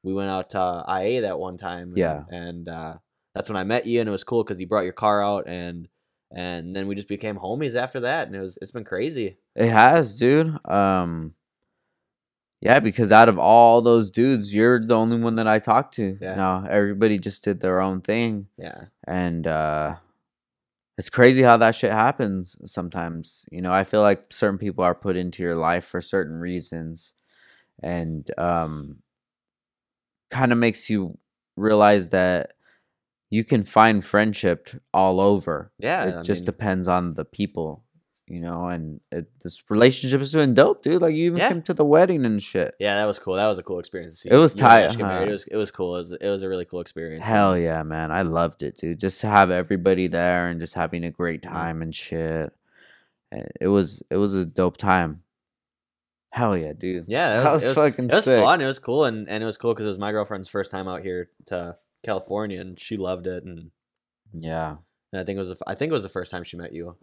[0.03, 1.89] we went out to IA that one time.
[1.89, 2.23] and- Yeah.
[2.29, 2.93] and uh,
[3.33, 5.47] that's when I met you, and it was cool because you brought your car out,
[5.47, 5.87] and
[6.31, 9.37] and then we just became homies after that, and it was it's been crazy.
[9.55, 10.57] It has, dude.
[10.69, 11.33] Um
[12.61, 16.17] Yeah, because out of all those dudes, you're the only one that I talked to.
[16.21, 16.35] Yeah.
[16.35, 18.47] Now everybody just did their own thing.
[18.57, 19.95] Yeah, And uh
[20.97, 23.45] it's crazy how that shit happens sometimes.
[23.51, 27.13] You know, I feel like certain people are put into your life for certain reasons.
[27.81, 28.97] And um
[30.29, 31.17] kind of makes you
[31.55, 32.53] realize that
[33.31, 35.71] you can find friendship all over.
[35.79, 36.05] yeah.
[36.05, 37.83] it I just mean, depends on the people
[38.27, 41.01] you know, and it, this relationship is doing dope, dude.
[41.01, 41.49] Like you even Yeah.
[41.49, 42.75] came to the wedding and shit.
[42.79, 43.33] Yeah, that was cool.
[43.35, 44.13] That was a cool experience.
[44.15, 45.25] To see It was tight, Ash get married.
[45.25, 45.29] huh?
[45.29, 45.95] It was it was cool.
[45.95, 47.25] It was, it was a really cool experience.
[47.25, 48.09] Hell yeah, man.
[48.09, 49.01] I loved it, dude.
[49.01, 51.49] Just to have everybody there and just having a great Mhm.
[51.51, 52.53] time and shit.
[53.35, 55.23] Uh, It was it was a dope time.
[56.29, 57.05] Hell yeah, dude.
[57.09, 58.41] Yeah, that that was, was, it was, fucking it was sick.
[58.41, 58.61] fun.
[58.61, 60.87] It was cool, and, and it was cool because it was my girlfriend's first time
[60.87, 63.43] out here to California, and she loved it.
[63.43, 63.71] And,
[64.33, 64.77] Yeah.
[65.11, 66.73] and I think it was the I think it was the first time she met
[66.73, 66.95] you.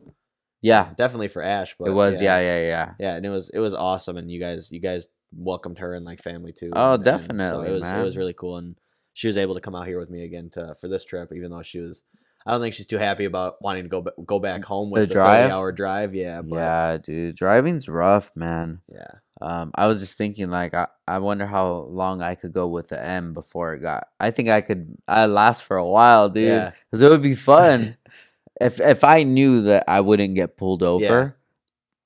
[0.60, 0.92] Yeah.
[0.96, 2.94] Definitely for Ash, but It was, yeah, yeah, yeah.
[2.98, 5.06] yeah, and it was it was awesome, and you guys you guys
[5.36, 6.70] welcomed her and like family too.
[6.74, 8.76] Oh, and- and so definitely, it was it was really cool, and
[9.14, 11.50] she was able to come out here with me again to for this trip, even
[11.50, 12.02] though she was.
[12.48, 15.06] I don't think she's too happy about wanting to go go back home with The
[15.08, 15.50] the, drive?
[15.50, 16.14] hour drive.
[16.14, 17.36] Yeah, but Yeah, dude.
[17.36, 18.80] Driving's rough, man.
[18.90, 19.10] yeah,
[19.42, 22.88] Um, I was just thinking, like, I, I wonder how long I could go with
[22.88, 24.06] the M before it got.
[24.18, 24.96] I think I could.
[25.06, 26.48] I last for a while, dude.
[26.48, 26.72] Yeah.
[26.90, 27.96] Cause it would be fun.
[28.60, 31.36] if if I knew that I wouldn't get pulled over,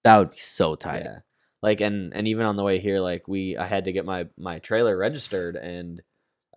[0.04, 1.04] that would be so tight.
[1.04, 1.18] Yeah.
[1.62, 4.26] Like and and even on the way here, like we I had to get my
[4.36, 6.02] my trailer registered and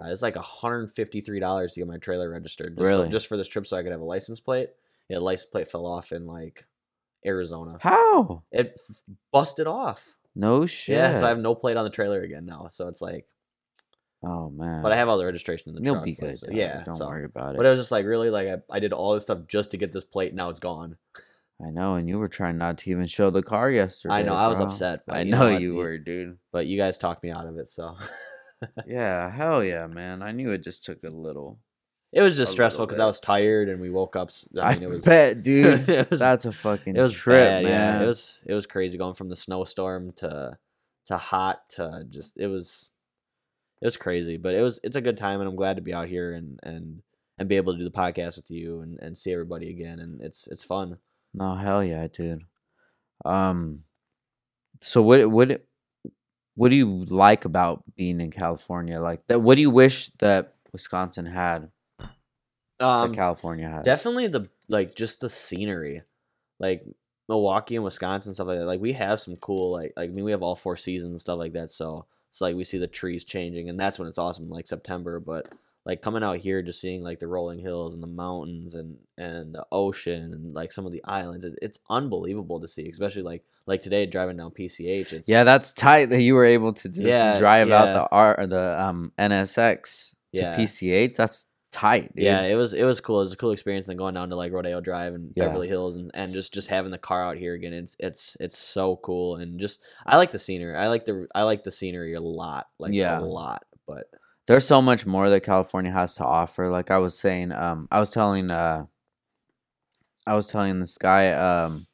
[0.02, 2.78] uh, it's like hundred fifty three dollars to get my trailer registered.
[2.78, 3.10] Just so- Really?
[3.10, 4.70] just for this trip, so I could have a license plate.
[5.10, 6.66] Yeah, the license plate fell off in like
[7.26, 7.78] Arizona.
[7.82, 8.44] How?
[8.52, 8.96] It f-
[9.32, 10.04] busted off.
[10.36, 10.98] No shit.
[10.98, 12.70] Yeah, so I have no plate on the trailer again now.
[12.72, 13.26] So it's like,
[14.24, 14.82] oh man.
[14.84, 16.06] but I have all the registration in the You'll truck.
[16.06, 16.38] be good.
[16.40, 17.58] so- yeah, Don't so- worry about it.
[17.58, 19.78] But it was just like really like I, I did all this stuff just to
[19.78, 20.34] get this plate.
[20.34, 20.98] Now it's gone.
[21.66, 24.14] I know, and you were trying not to even show the car yesterday.
[24.16, 24.68] I know I was bro.
[24.68, 25.04] upset.
[25.08, 25.62] But I you know what?
[25.62, 26.38] you were, dude.
[26.52, 27.70] But you guys talked me out of it.
[27.70, 27.96] So
[28.88, 30.22] Yeah, hell yeah, man.
[30.22, 31.60] I knew it just took a little.
[32.12, 33.00] it was just stressful because.
[33.00, 34.32] I was tired and we woke up.
[34.62, 35.90] I mean, it was bet, dude.
[35.90, 37.72] it was That's a fucking it was trip, bad, man.
[37.72, 40.58] Yeah, it was it was crazy going from the snowstorm to
[41.08, 42.92] to hot to just it was
[43.82, 45.94] it was crazy, but it was it's a good time and I'm glad to be
[45.94, 47.02] out here and and
[47.38, 50.22] and be able to do the podcast with you and and see everybody again and
[50.22, 50.98] it's it's fun.
[51.34, 52.44] No, hell yeah, dude.
[53.26, 53.84] Um,
[54.82, 55.66] so what what
[56.56, 59.00] what do you like about being in California?
[59.00, 61.70] Like that, what do you wish that Wisconsin had?
[62.80, 66.02] Um, that California has definitely the like just the scenery,
[66.60, 66.84] like
[67.30, 68.66] Milwaukee and Wisconsin stuff like that.
[68.66, 71.22] Like we have some cool like like I mean we have all four seasons and
[71.22, 71.72] stuff like that.
[71.72, 75.20] So it's like we see the trees changing and that's when it's awesome like September.
[75.20, 75.52] But
[75.86, 79.54] like coming out here just seeing like the rolling hills and the mountains and and
[79.54, 82.90] the ocean and like some of the islands, it's, it's unbelievable to see.
[82.90, 85.14] Especially like like today driving down PCH.
[85.14, 88.40] It's Yeah, that's tight that you were able to just Yeah, drive out the R
[88.40, 90.56] or the um NSX to Yeah.
[90.58, 91.16] PCH.
[91.16, 92.26] That's tight, dude.
[92.26, 93.18] Yeah, it was it was cool.
[93.18, 93.88] It was a cool experience.
[93.88, 95.46] Then going down to like Rodeo Drive and Yeah.
[95.48, 97.74] Beverly Hills, and, and just just having the car out here again.
[97.74, 100.76] It's it's it's so cool, and just I like the scenery.
[100.76, 103.20] I like the I like the scenery a lot, like Yeah.
[103.20, 103.64] a lot.
[103.88, 104.06] But
[104.48, 106.70] there's so much more that California has to offer.
[106.70, 108.86] Like I was saying, um, I was telling, uh,
[110.28, 111.88] I was telling this guy, um,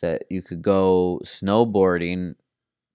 [0.00, 2.34] that you could go snowboarding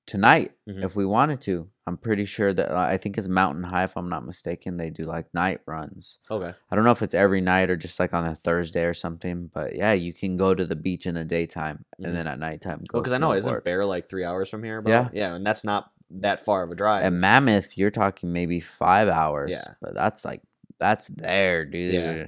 [0.06, 0.84] tonight Mhm.
[0.84, 1.69] if we wanted to.
[1.86, 4.77] I'm pretty sure that uh, I think it's Mountain High, if I'm not mistaken.
[4.77, 6.19] They do like night runs.
[6.32, 8.93] okay, I don't know if it's every night or just like on a Thursday or
[8.93, 12.06] something, but yeah, you can go to the beach in the daytime Mhm.
[12.06, 12.99] and then at nighttime go.
[12.99, 14.82] because I know isn't Bear like three hours from here?
[14.82, 14.91] Bro?
[14.93, 15.10] Yeah.
[15.12, 17.04] yeah, and that's not that far of a drive.
[17.06, 19.52] At Mammoth, you're talking maybe five hours.
[19.52, 19.73] Yeah.
[19.82, 20.41] But that's like
[20.80, 21.93] that's there, dude.
[21.93, 22.26] Yeah.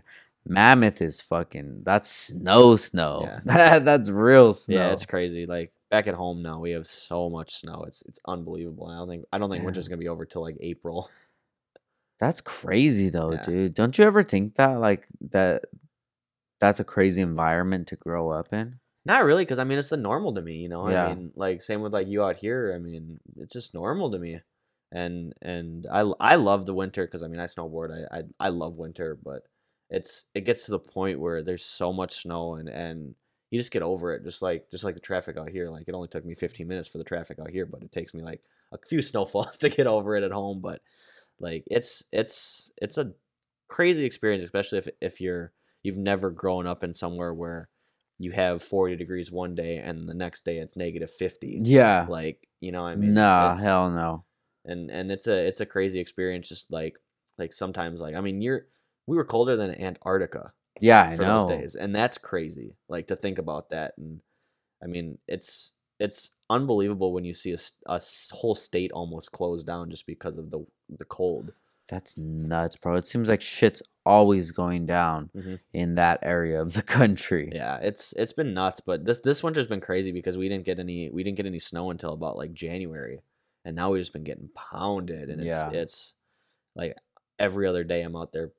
[0.48, 3.22] Mammoth is fucking that's snow snow.
[3.24, 3.40] Yeah.
[3.46, 4.76] That that's real snow.
[4.76, 5.46] yeah, it's crazy.
[5.46, 7.84] Like back at home now, we have so much snow.
[7.88, 8.88] It's it's unbelievable.
[8.88, 11.10] I don't think I don't think winter's gonna be over till like April.
[12.20, 13.46] that's crazy though, Yeah.
[13.46, 13.74] dude.
[13.74, 15.64] Don't you ever think that like that
[16.62, 18.80] that's a crazy environment to grow up in?
[19.06, 20.90] Not really, because I mean it's the normal to me, you know.
[20.90, 21.06] Yeah.
[21.06, 22.74] I mean, like same with like you out here.
[22.76, 24.40] I mean, it's just normal to me,
[24.92, 28.08] and and I I love the winter because I mean I snowboard.
[28.12, 29.44] I, I I love winter, but
[29.92, 33.14] it's it gets to the point where there's so much snow and and
[33.52, 34.24] you just get over it.
[34.24, 35.70] Just like just like the traffic out here.
[35.70, 38.14] Like it only took me 15 minutes for the traffic out here, but it takes
[38.14, 38.42] me like
[38.74, 40.62] a few snowfalls to get over it at home.
[40.62, 40.82] But
[41.40, 43.12] like it's it's it's a
[43.68, 47.70] crazy experience, especially if if you're you've never grown up in somewhere where
[48.18, 52.06] you have 40 degrees one day and the next day it's negative 50 Yeah.
[52.10, 54.24] like you know what i mean nah, It's- hell no.
[54.66, 56.96] and and it's a it's a crazy experience just like
[57.38, 58.68] like sometimes like i mean you're
[59.08, 61.40] we were colder than antarctica Yeah, I for know.
[61.40, 64.22] those days and that's crazy like to think about that and
[64.84, 68.02] i mean it's it's unbelievable when you see a, a
[68.32, 70.66] whole state almost closed down just because of the
[71.00, 71.52] the cold
[71.88, 72.96] That's nuts, bro.
[72.96, 75.60] It seems like shit's always going down Mhm.
[75.74, 77.52] in that area of the country.
[77.54, 80.80] Yeah, it's it's been nuts, but this this winter's been crazy because we didn't get
[80.80, 83.22] any we didn't get any snow until about like January,
[83.66, 85.70] and now we've just been getting pounded, and it's Yeah.
[85.72, 86.14] it's
[86.76, 86.98] like
[87.40, 88.52] every other day I'm out there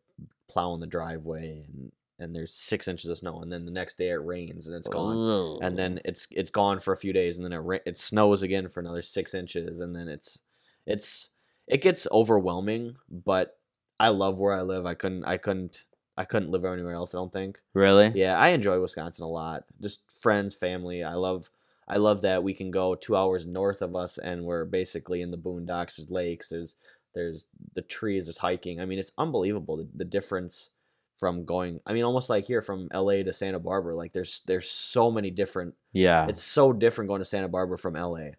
[0.48, 4.08] plowing the driveway, and and there's six inches of snow, and then the next day
[4.08, 5.58] it rains and it's gone, Ugh.
[5.62, 8.68] and then it's it's gone for a few days, and then it it snows again
[8.68, 10.38] for another six inches, and then it's
[10.86, 11.30] it's
[11.66, 12.96] it gets overwhelming.
[13.10, 13.58] But
[13.98, 14.86] I love where I live.
[14.86, 15.84] I couldn't I couldn't
[16.16, 17.14] I couldn't live anywhere else.
[17.14, 17.60] I don't think.
[17.74, 18.12] really?
[18.14, 19.64] Yeah, I enjoy Wisconsin a lot.
[19.80, 21.04] Just friends, family.
[21.04, 21.50] I love
[21.88, 25.30] I love that we can go two hours north of us and we're basically in
[25.30, 25.96] the boondocks.
[25.96, 26.48] There's lakes.
[26.48, 26.74] There's
[27.14, 28.26] there's the trees.
[28.26, 28.80] There's hiking.
[28.80, 30.70] I mean, it's unbelievable the, the difference
[31.18, 31.80] from going.
[31.86, 33.22] I mean, almost like here from L.A.
[33.22, 33.96] to Santa Barbara.
[33.96, 35.74] Like there's there's so many different.
[35.92, 36.26] Yeah.
[36.28, 38.34] It's so different going to Santa Barbara from L.A.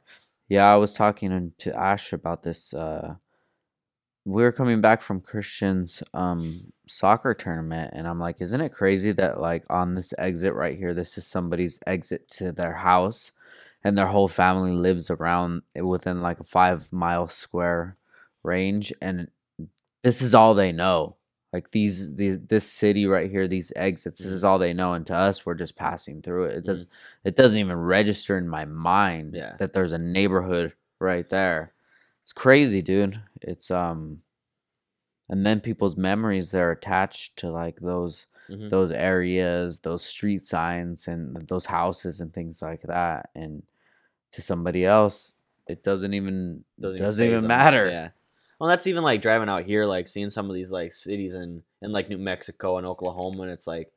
[0.49, 2.73] Yeah, I was talking to Ash about this.
[2.73, 3.15] Uh,
[4.23, 9.11] we were coming back from Christian's um, soccer tournament, and I'm like, isn't it crazy
[9.13, 13.31] that like on this exit right here, this is somebody's exit to their house,
[13.83, 17.97] and their whole family lives around within like a five mile square
[18.43, 19.29] range, and
[20.03, 21.15] this is all they know.
[21.57, 25.07] Like these, the this city right here, these exits, this is all they know, and
[25.07, 26.57] to us, we're just passing through it.
[26.57, 26.65] It Mhm.
[26.67, 26.87] does,
[27.23, 29.55] it doesn't even register in my mind Yeah.
[29.57, 31.73] that there's a neighborhood right there.
[32.21, 33.19] It's crazy, dude.
[33.41, 34.21] It's um
[35.29, 38.69] and then people's memories they're attached to like those Mhm.
[38.69, 43.29] those areas, those street signs and those houses and things like that.
[43.35, 43.63] And
[44.33, 45.33] to somebody else,
[45.67, 47.87] it doesn't even Doesn't doesn't, phase even matter.
[47.89, 48.09] Yeah.
[48.59, 51.63] Well, that's even like driving out here, like seeing some of these like cities in
[51.81, 53.91] in like New Mexico and Oklahoma, and it's like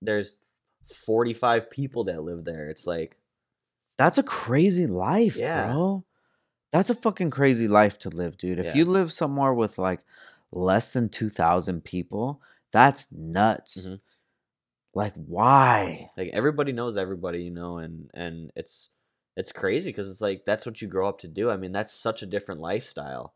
[0.00, 0.34] there's
[1.06, 2.68] 45 people that live there.
[2.68, 3.16] It's like
[3.98, 5.66] That's a crazy life, Yeah.
[5.72, 6.04] bro.
[6.72, 8.58] That's a fucking crazy life to live, dude.
[8.58, 8.76] If Yeah.
[8.78, 10.00] you live somewhere with like
[10.50, 12.40] less than 2,000 people,
[12.72, 13.86] that's nuts.
[13.86, 14.00] Mhm.
[14.94, 16.10] Like, why?
[16.16, 18.88] like everybody knows everybody, you know, and and it's
[19.36, 21.48] it's crazy because it's like that's what you grow up to do.
[21.50, 23.34] I mean, that's such a different lifestyle.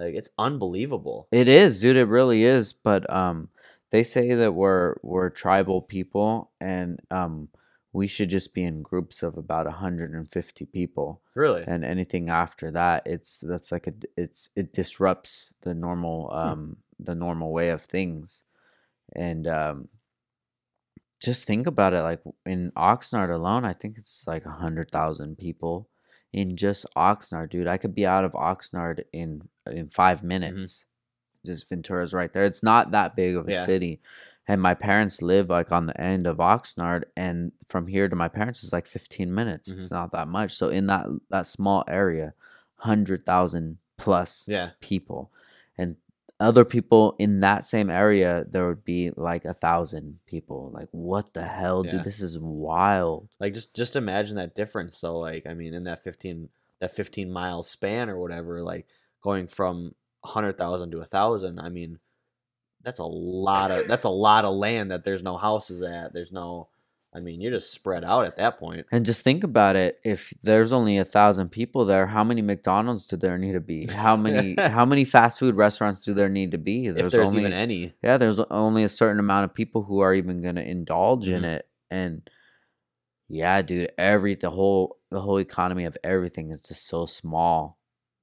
[0.00, 1.28] Like it's unbelievable.
[1.30, 1.96] It is, dude.
[1.96, 2.72] It really is.
[2.72, 3.48] But um,
[3.90, 7.48] they say that we're we're tribal people, and um,
[7.92, 11.20] we should just be in groups of about 150 people.
[11.34, 11.64] Really.
[11.66, 17.14] and anything after that it's that's like a it's it disrupts the normal um the
[17.14, 18.42] normal way of things
[19.16, 19.88] and um
[21.22, 25.38] just think about it like in oxnard alone i think it's like a hundred thousand
[25.38, 25.88] people
[26.32, 30.28] in just oxnard dude i could be out of oxnard in in five mm-hmm.
[30.28, 30.86] minutes
[31.44, 33.66] just ventura's right there it's not that big of a Yeah.
[33.66, 34.00] city
[34.50, 38.26] and my parents live like on the end of Oxnard, and from here to my
[38.26, 39.68] parents is like 15 minutes.
[39.68, 39.78] Mm-hmm.
[39.78, 40.54] It's not that much.
[40.54, 42.34] So in that that small area,
[42.74, 44.70] hundred thousand plus Yeah.
[44.80, 45.30] people,
[45.78, 45.96] and
[46.40, 50.70] other people in that same area, there would be like a thousand people.
[50.72, 51.92] Like what the hell, Yeah.
[51.92, 52.04] dude?
[52.04, 53.28] This is wild.
[53.38, 54.98] Like just just imagine that difference.
[54.98, 56.48] So like I mean, in that 15
[56.80, 58.86] that 15 mile span or whatever, like
[59.22, 61.98] going from 100,000 to a 1,000, I mean,
[62.82, 66.14] that's a lot of that's a lot of land that there's no houses at.
[66.14, 66.68] There's no
[67.12, 68.86] I mean, you're just spread out at that point.
[68.92, 69.98] And just think about it.
[70.04, 73.86] If there's only a thousand people there, how many McDonald's do there need to be?
[73.86, 76.86] How many how many fast food restaurants do there need to be?
[76.86, 77.94] if there's even any.
[78.02, 81.42] yeah there's only a certain amount of people who are even going to indulge in
[81.42, 81.56] Mhm.
[81.56, 82.30] it and
[83.28, 87.78] yeah dude every the whole the whole economy of everything is just so small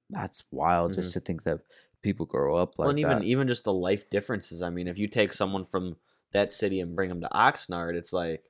[0.09, 1.59] that's wild just to think that
[2.01, 4.61] people grow up like well, and even that even just the life differences.
[4.61, 5.97] I mean, if you take someone from
[6.31, 8.43] that city and bring them to Oxnard, it's like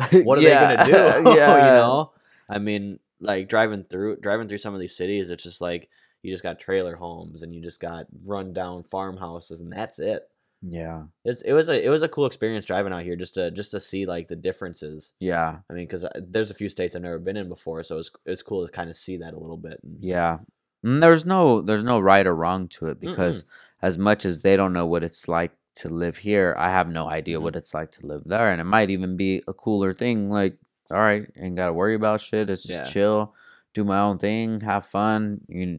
[0.22, 1.30] what are Yeah, they gonna do?
[1.30, 1.56] yeah.
[1.56, 2.12] you know,
[2.48, 5.88] I mean, like driving through driving through some of these cities, it's just like
[6.22, 10.28] you just got trailer homes and you just got run down farmhouses, and that's it.
[10.62, 13.50] yeah It's it was a it was a cool experience driving out here just to
[13.50, 15.12] just to see like the differences.
[15.20, 17.98] yeah I mean, because uh, there's a few states I've never been in before, so
[17.98, 19.80] it's it's cool to kind of see that a little bit.
[19.82, 20.38] And, yeah
[20.82, 23.44] And there's no there's no right or wrong to it because
[23.82, 27.06] as much as they don't know what it's like to live here i have no
[27.08, 27.42] idea Mhm.
[27.42, 30.56] what it's like to live there and it might even be a cooler thing like
[30.90, 32.90] all right ain't gotta worry about shit it's just Yeah.
[32.92, 33.34] chill
[33.74, 35.78] do my own thing have fun you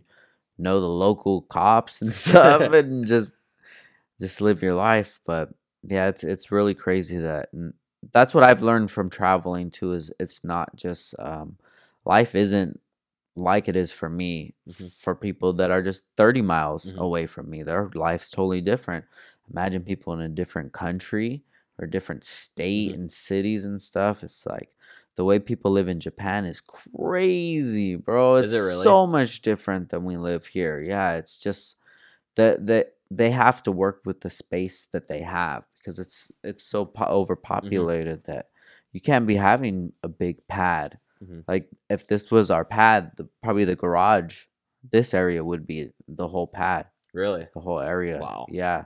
[0.57, 3.33] know the local cops and stuff and just
[4.19, 5.49] just live your life but
[5.83, 7.73] yeah it's it's really crazy that and
[8.13, 11.57] that's what i've learned from traveling too is it's not just um
[12.05, 12.79] life isn't
[13.35, 14.91] like it is for me Mhm.
[14.93, 16.97] for people that are just 30 miles Mhm.
[16.97, 19.05] away from me their life's totally different
[19.51, 21.43] imagine people in a different country
[21.79, 22.95] or different state Mhm.
[22.95, 24.69] and cities and stuff it's like
[25.15, 28.83] the way people live in japan is crazy bro it's Is it really?
[28.83, 31.77] so much different than we live here yeah it's just
[32.35, 36.63] that that they have to work with the space that they have because it's it's
[36.63, 38.49] so po- overpopulated that
[38.93, 41.43] you can't be having a big pad Mhm.
[41.47, 44.45] like if this was our pad the, probably the garage
[44.91, 48.45] this area would be the whole pad Really, the whole area Wow.
[48.49, 48.85] yeah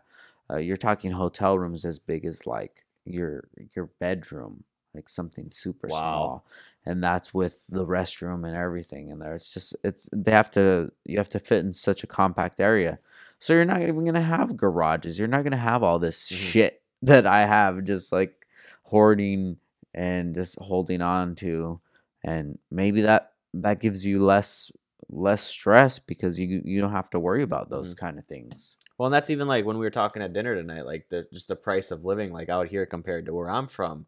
[0.49, 5.89] Uh, you're talking hotel rooms as big as like your your bedroom, like something super
[5.89, 5.89] Wow.
[5.89, 6.45] small,
[6.85, 9.35] and that's with the restroom and everything in there.
[9.35, 12.99] It's just it's they have to you have to fit in such a compact area,
[13.39, 15.17] so you're not even gonna have garages.
[15.19, 16.53] You're not gonna have all this Mhm.
[16.53, 18.45] shit that I have, just like
[18.83, 19.57] hoarding
[19.93, 21.79] and just holding on to,
[22.23, 24.71] and maybe that that gives you less
[25.09, 28.77] less stress because you you don't have to worry about those kind of things.
[28.97, 31.49] Well, and that's even like when we were talking at dinner tonight, like the just
[31.49, 34.05] the price of living like out here compared to where I'm from.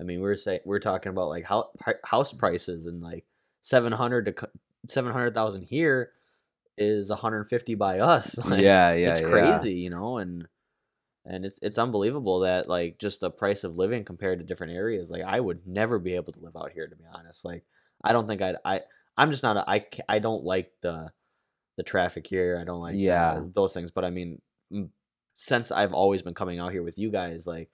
[0.00, 1.66] I mean, we are saying we are talking about like house
[2.04, 3.24] house prices and like
[3.62, 4.48] seven hundred to
[4.88, 6.12] seven hundred thousand here
[6.76, 8.36] is one hundred fifty by us.
[8.44, 9.28] Like, yeah, yeah, it's yeah.
[9.28, 10.46] crazy, you know, and
[11.24, 15.10] and it's it's unbelievable that like just the price of living compared to different areas.
[15.10, 17.44] Like I would never be able to live out here, to be honest.
[17.44, 17.64] Like
[18.04, 18.82] I don't think I'd I
[19.16, 21.10] I'm just not a, I I don't like the
[21.78, 22.58] the traffic here.
[22.60, 23.40] I don't like Yeah.
[23.54, 23.90] those things.
[23.90, 24.42] But I mean,
[25.36, 27.70] since I've always been coming out here with you guys, like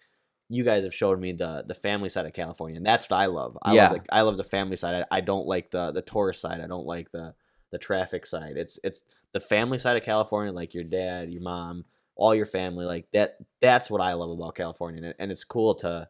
[0.49, 3.27] you guys have showed me the the family side of California, and that's what I
[3.27, 3.59] love.
[3.62, 3.88] I Yeah.
[3.90, 5.05] love the, I love the family side.
[5.11, 6.61] I, I don't like the the tourist side.
[6.61, 7.35] I don't like the
[7.73, 8.57] the traffic side.
[8.57, 9.01] It's it's
[9.33, 13.38] the family side of California, like your dad, your mom, all your family, like that.
[13.61, 16.09] That's what I love about California, and, it- and it's cool to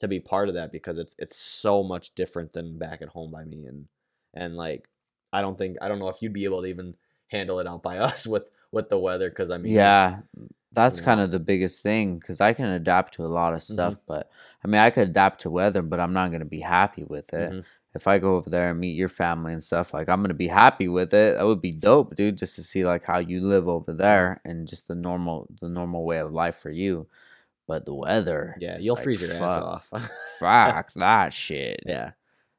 [0.00, 3.30] to be part of that because it's it's so much different than back at home
[3.30, 3.86] by me, and
[4.34, 4.88] and like
[5.32, 6.96] I don't think I don't know if you'd be able to even
[7.28, 10.20] handle it out by us with with the weather because I mean Yeah,
[10.72, 11.04] that's know.
[11.04, 14.02] kind of the biggest thing because I can adapt to a lot of stuff, Mm-hmm.
[14.06, 14.30] but
[14.64, 17.52] I mean, I could adapt to weather, but I'm not gonna be happy with it.
[17.52, 17.64] Mhm.
[17.94, 20.48] If I go over there and meet your family and stuff, like I'm gonna be
[20.48, 21.36] happy with it.
[21.38, 24.68] That would be dope, dude, just to see like how you live over there and
[24.68, 27.06] just the normal, the normal way of life for you.
[27.66, 29.88] But the weather, yeah you'll like, freeze your ass off.
[30.38, 31.80] Fuck that shit.
[31.86, 32.10] Yeah,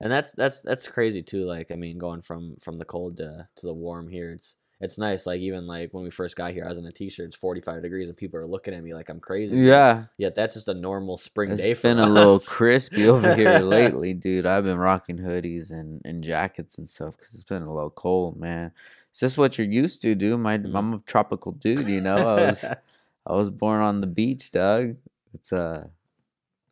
[0.01, 1.45] and that's that's that's crazy too.
[1.45, 4.97] Like I mean, going from from the cold to to the warm here, it's it's
[4.97, 5.25] nice.
[5.25, 7.27] Like even like when we first got here, I was in a t-shirt.
[7.27, 9.55] It's forty five degrees, and people are looking at me like I'm crazy.
[9.55, 12.07] Yeah, Yet that's just a normal spring it's day for been us.
[12.07, 14.45] a little crispy over here lately, dude.
[14.45, 18.39] I've been rocking hoodies and, and jackets and stuff because it's been a little cold,
[18.39, 18.71] man.
[19.11, 20.39] It's just what you're used to, dude.
[20.39, 20.75] My Mhm.
[20.75, 22.27] I'm a tropical dude, you know.
[22.27, 22.63] I was
[23.25, 24.95] I was born on the beach, dog.
[25.33, 25.87] It's uh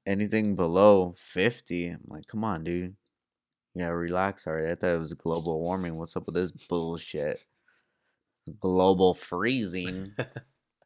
[0.05, 1.88] anything below fifty.
[1.88, 2.95] I'm like, come on, dude.
[3.75, 4.71] Yeah, relax already.
[4.71, 5.97] I thought it was global warming.
[5.97, 7.43] What's up with this bullshit?
[8.61, 10.13] Global freezing.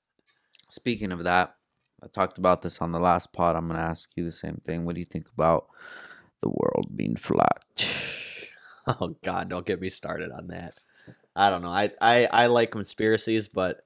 [0.69, 1.55] Speaking of that,
[2.01, 3.55] I talked about this on the last pod.
[3.55, 4.85] I'm gonna ask you the same thing.
[4.85, 5.67] What do you think about
[6.41, 7.63] the world being flat?
[8.87, 10.73] oh God, don't get me started on that.
[11.35, 11.69] I don't know.
[11.69, 13.81] I I I like conspiracies, but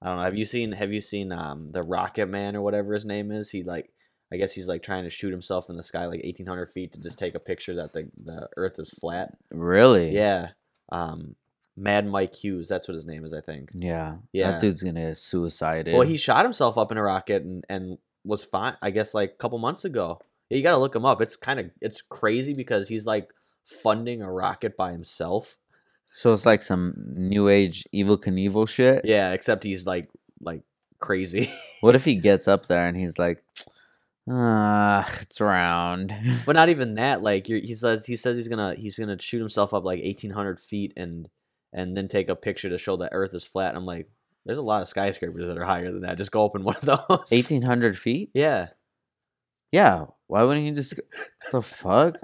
[0.00, 0.24] I don't know.
[0.24, 3.50] Have you seen Have you seen um the Rocket Man or whatever his name is?
[3.50, 3.92] He like
[4.32, 7.00] I guess he's like trying to shoot himself in the sky like 1800 feet to
[7.00, 9.36] just take a picture that the the Earth is flat.
[9.50, 10.12] Really?
[10.14, 10.48] Yeah.
[10.90, 11.36] Um,
[11.76, 12.68] Mad Mike Hughes.
[12.68, 13.70] That's what his name is, I think.
[13.74, 14.16] Yeah.
[14.32, 14.52] Yeah.
[14.52, 15.94] That dude's gonna get suicided.
[15.94, 18.76] Well, he shot himself up in a rocket and and was fine.
[18.80, 20.20] I guess like a couple months ago.
[20.48, 21.20] Yeah, you got to look him up.
[21.20, 23.30] It's kind of it's crazy because he's like
[23.82, 25.56] funding a rocket by himself.
[26.14, 29.02] so it's like some new age Evel Knievel shit.
[29.04, 30.08] Yeah, except he's like
[30.40, 30.62] like
[30.98, 31.52] crazy.
[31.80, 33.42] What if he gets up there and he's like,
[34.30, 36.14] ah, it's round.
[36.46, 37.22] but not even that.
[37.22, 40.30] Like you're, he says he says he's gonna he's gonna shoot himself up like eighteen
[40.30, 41.28] hundred feet and
[41.72, 43.74] and then take a picture to show that Earth is flat.
[43.74, 44.08] I'm like,
[44.44, 46.18] there's a lot of skyscrapers that are higher than that.
[46.18, 47.28] Just go up in one of those.
[47.30, 48.30] Eighteen hundred feet?
[48.34, 48.68] Yeah.
[49.70, 50.06] Yeah.
[50.26, 51.00] Why wouldn't you just?
[51.50, 52.16] the fuck?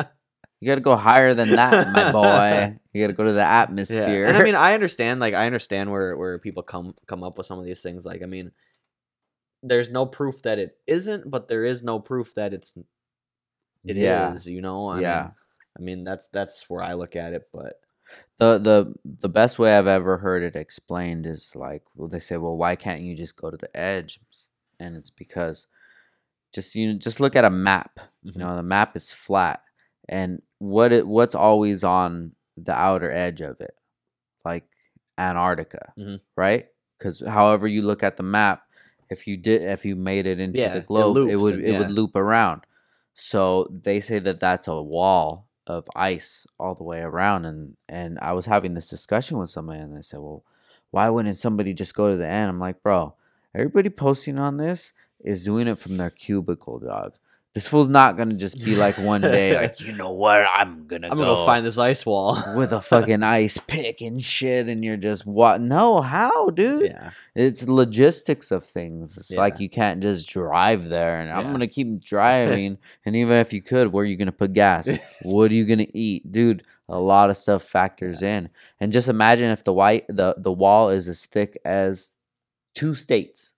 [0.61, 2.77] You gotta go higher than that, my boy.
[2.93, 4.25] You gotta go to the atmosphere.
[4.25, 4.29] Yeah.
[4.29, 5.21] And I mean, I understand.
[5.21, 8.05] Like, I understand where where people come come up with some of these things.
[8.05, 8.51] Like, I mean,
[9.63, 12.73] there's no proof that it isn't, but there is no proof that it's
[13.85, 14.47] it is.
[14.47, 14.53] Yeah.
[14.53, 14.89] You know.
[14.89, 15.23] I Yeah.
[15.23, 15.33] Mean,
[15.79, 17.49] I mean, that's that's where I look at it.
[17.53, 17.81] But
[18.39, 22.37] the the the best way I've ever heard it explained is like, well, they say,
[22.37, 24.21] well, why can't you just go to the edge?
[24.81, 25.67] And it's because
[26.53, 27.99] just you know, just look at a map.
[28.25, 28.35] Mhm.
[28.35, 29.63] You know, the map is flat,
[30.09, 33.75] and what it what's always on the outer edge of it,
[34.45, 34.65] like
[35.19, 36.21] Antarctica, Mhm.
[36.37, 36.69] right?
[36.99, 38.63] Because however you look at the map,
[39.11, 41.65] if you did if you made it into Yeah, the globe, it, loops would and-
[41.65, 42.63] it would loop around.
[43.15, 48.19] So they say that that's a wall of ice all the way around, and and
[48.23, 50.45] I was having this discussion with somebody, and they said, well,
[50.91, 52.49] why wouldn't somebody just go to the end?
[52.49, 53.15] I'm like, bro,
[53.55, 57.15] everybody posting on this is doing it from their cubicle, dog.
[57.59, 61.09] This fool's not gonna just be like one day, like you know what, I'm gonna
[61.09, 62.41] I'm go gonna go find this ice wall.
[62.57, 65.61] with a fucking ice pick and shit, and you're just what?
[65.61, 66.85] No, how, dude?
[66.85, 67.11] yeah.
[67.35, 69.17] It's logistics of things.
[69.19, 72.79] It's like you can't just drive there, and I'm gonna keep driving.
[73.05, 74.89] and even if you could, where are you gonna put gas?
[75.23, 76.63] what are you gonna eat, dude?
[76.89, 80.91] A lot of stuff factors in, and just imagine if the white the the wall
[80.91, 82.13] is as thick as
[82.77, 83.55] two states.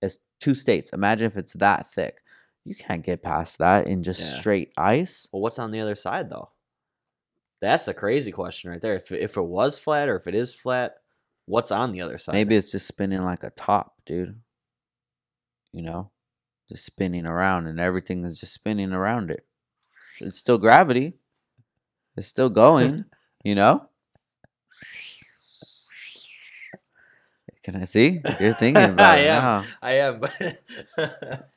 [0.00, 0.90] As two states.
[0.94, 2.22] Imagine if it's that thick.
[2.64, 4.40] You can't get past that in just Yeah.
[4.40, 5.26] straight ice.
[5.32, 6.50] Well, what's on the other side though?
[7.60, 8.94] That's a crazy question right there.
[8.96, 10.96] If if it was flat or if it is flat,
[11.46, 12.34] what's on the other side?
[12.34, 14.40] Maybe it's just spinning like a top, dude.
[15.72, 16.10] You know,
[16.68, 19.44] just spinning around, and everything is just spinning around it.
[20.20, 21.14] It's still gravity.
[22.16, 23.04] It's still going.
[23.44, 23.88] you know.
[27.62, 28.20] Can I see?
[28.40, 29.42] You're thinking about I it am.
[29.42, 29.64] now.
[29.82, 30.62] I am, but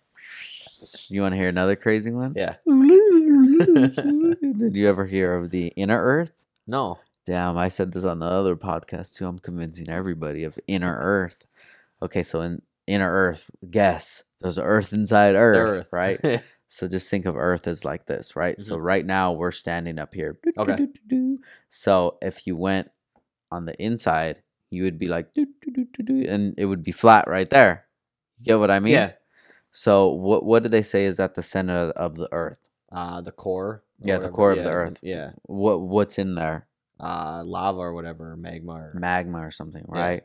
[1.10, 2.34] You want to hear another crazy one?
[2.36, 2.56] yeah.
[2.66, 6.32] Did you ever hear of the inner Earth?
[6.68, 7.00] No.
[7.26, 9.28] Damn, I said this on the other podcast too.
[9.28, 11.46] I'm convincing everybody of inner Earth.
[12.02, 15.88] Okay, so in inner Earth, guess there's Earth inside Earth, Earth.
[15.92, 16.42] right?
[16.74, 18.60] So just think of Earth as like this, right?
[18.62, 18.84] So Mhm.
[18.86, 20.40] right now we're standing up here.
[20.58, 20.88] Okay.
[21.70, 22.90] So if you went
[23.52, 27.88] on the inside, you would be like, and it would be flat right there.
[28.40, 28.94] You get what I mean?
[28.94, 29.12] yeah.
[29.72, 32.58] So what what do they say is at the center of the Earth?
[32.92, 33.84] Uh, the core.
[34.02, 35.00] or Yeah, the whatever, core of the Earth.
[35.02, 35.32] Yeah.
[35.44, 36.68] What what's in there?
[37.00, 38.74] Uh, lava or whatever, magma.
[38.74, 40.00] Or, magma or something, Yeah.
[40.00, 40.24] right?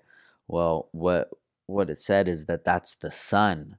[0.49, 1.30] Well, what
[1.66, 3.78] what it said is that that's the sun.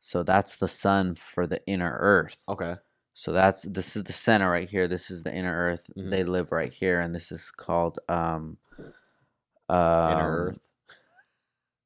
[0.00, 2.38] So that's the sun for the inner earth.
[2.48, 2.76] okay.
[3.14, 4.86] So that's this is the center right here.
[4.86, 5.90] This is the inner earth.
[5.96, 6.10] Mhm.
[6.10, 8.86] They live right here and this is called um Inner
[9.68, 10.58] um, Earth.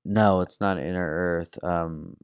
[0.05, 1.63] No, it's not inner earth.
[1.65, 2.19] Um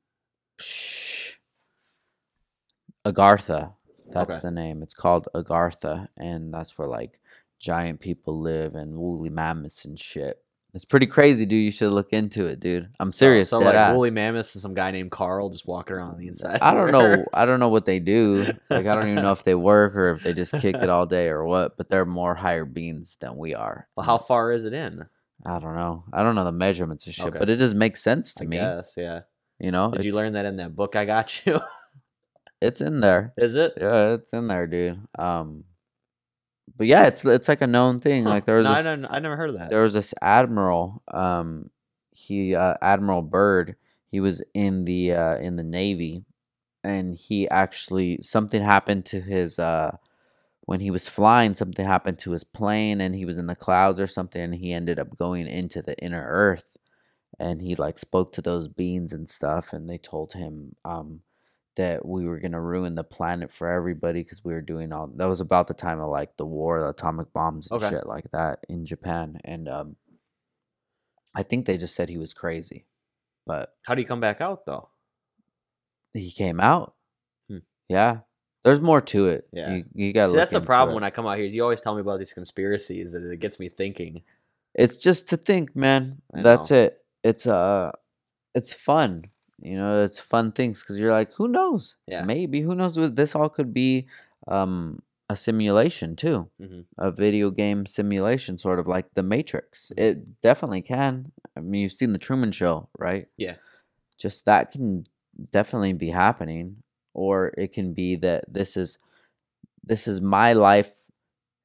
[3.06, 3.74] Agartha.
[4.10, 4.40] That's Okay.
[4.42, 4.82] the name.
[4.82, 7.20] It's called Agartha and that's where like
[7.58, 10.42] giant people live and woolly mammoths and shit.
[10.74, 11.64] It's pretty crazy, dude.
[11.64, 12.90] You should look into it, dude.
[13.00, 13.48] I'm serious.
[13.48, 13.94] So, so like ass.
[13.94, 16.58] woolly mammoths and some guy named Carl just walking around on the inside.
[16.60, 17.24] I don't know.
[17.32, 18.46] I don't know what they do.
[18.70, 21.06] Like I don't even know if they work or if they just kick it all
[21.06, 21.76] day or what.
[21.78, 23.88] But they're more higher beings than we are.
[23.96, 25.06] Well, how far is it in?
[25.44, 26.04] I don't know.
[26.12, 27.38] I don't know the measurements and shit, Okay.
[27.38, 28.56] but it just makes sense to I me.
[28.58, 28.92] guess.
[28.96, 29.20] Yeah.
[29.60, 31.60] You know, Did It- you learn that in that book I got you?
[32.60, 33.32] it's in there.
[33.36, 33.74] is it?
[33.76, 35.00] Yeah, it's in there, dude.
[35.18, 35.64] Um,
[36.76, 38.24] but yeah, it's it's like a known thing.
[38.24, 38.30] Huh.
[38.30, 39.70] Like there was no, I, this, don't, I never heard of that.
[39.70, 41.02] there was this admiral.
[41.12, 41.70] Um,
[42.12, 43.76] he uh, Admiral Byrd.
[44.10, 46.24] He was in the uh, in the navy,
[46.84, 49.96] and he actually something happened to his uh
[50.62, 51.54] when he was flying.
[51.54, 54.40] Something happened to his plane, and he was in the clouds or something.
[54.40, 56.64] And he ended up going into the inner Earth,
[57.38, 61.20] and he like spoke to those beings and stuff, and they told him um
[61.76, 65.28] that we were gonna ruin the planet for everybody because we were doing all that
[65.28, 67.90] was about the time of like the war, the atomic bombs and Okay.
[67.90, 69.96] shit like that in Japan, and um,
[71.34, 72.84] I think they just said he was crazy,
[73.46, 74.88] but How do you come back out though?
[76.14, 76.94] he came out.
[77.48, 77.58] Hmm.
[77.88, 78.20] Yeah,
[78.64, 79.46] there's more to it.
[79.52, 79.74] Yeah.
[79.74, 80.32] you, you gotta.
[80.32, 80.94] See, that's the problem it.
[80.96, 81.46] when I come out here.
[81.46, 84.22] Is you always tell me about these conspiracies that it gets me thinking.
[84.74, 86.22] It's just to think, man.
[86.34, 86.76] I That's know.
[86.76, 86.98] it.
[87.24, 87.92] It's uh,
[88.54, 89.26] it's fun.
[89.60, 91.96] You know, it's fun things because you're like, who knows?
[92.06, 92.24] Yeah.
[92.24, 92.98] Maybe who knows?
[92.98, 94.06] what This all could be
[94.48, 96.86] um a simulation too, Mhm.
[96.98, 99.92] a video game simulation, sort of like the Matrix.
[99.96, 100.02] Mhm.
[100.02, 101.32] It definitely can.
[101.56, 103.28] I mean, you've seen the Truman Show, right?
[103.36, 103.56] Yeah.
[104.18, 105.04] Just that can
[105.52, 106.82] definitely be happening,
[107.14, 108.98] or it can be that this is
[109.84, 110.92] this is my life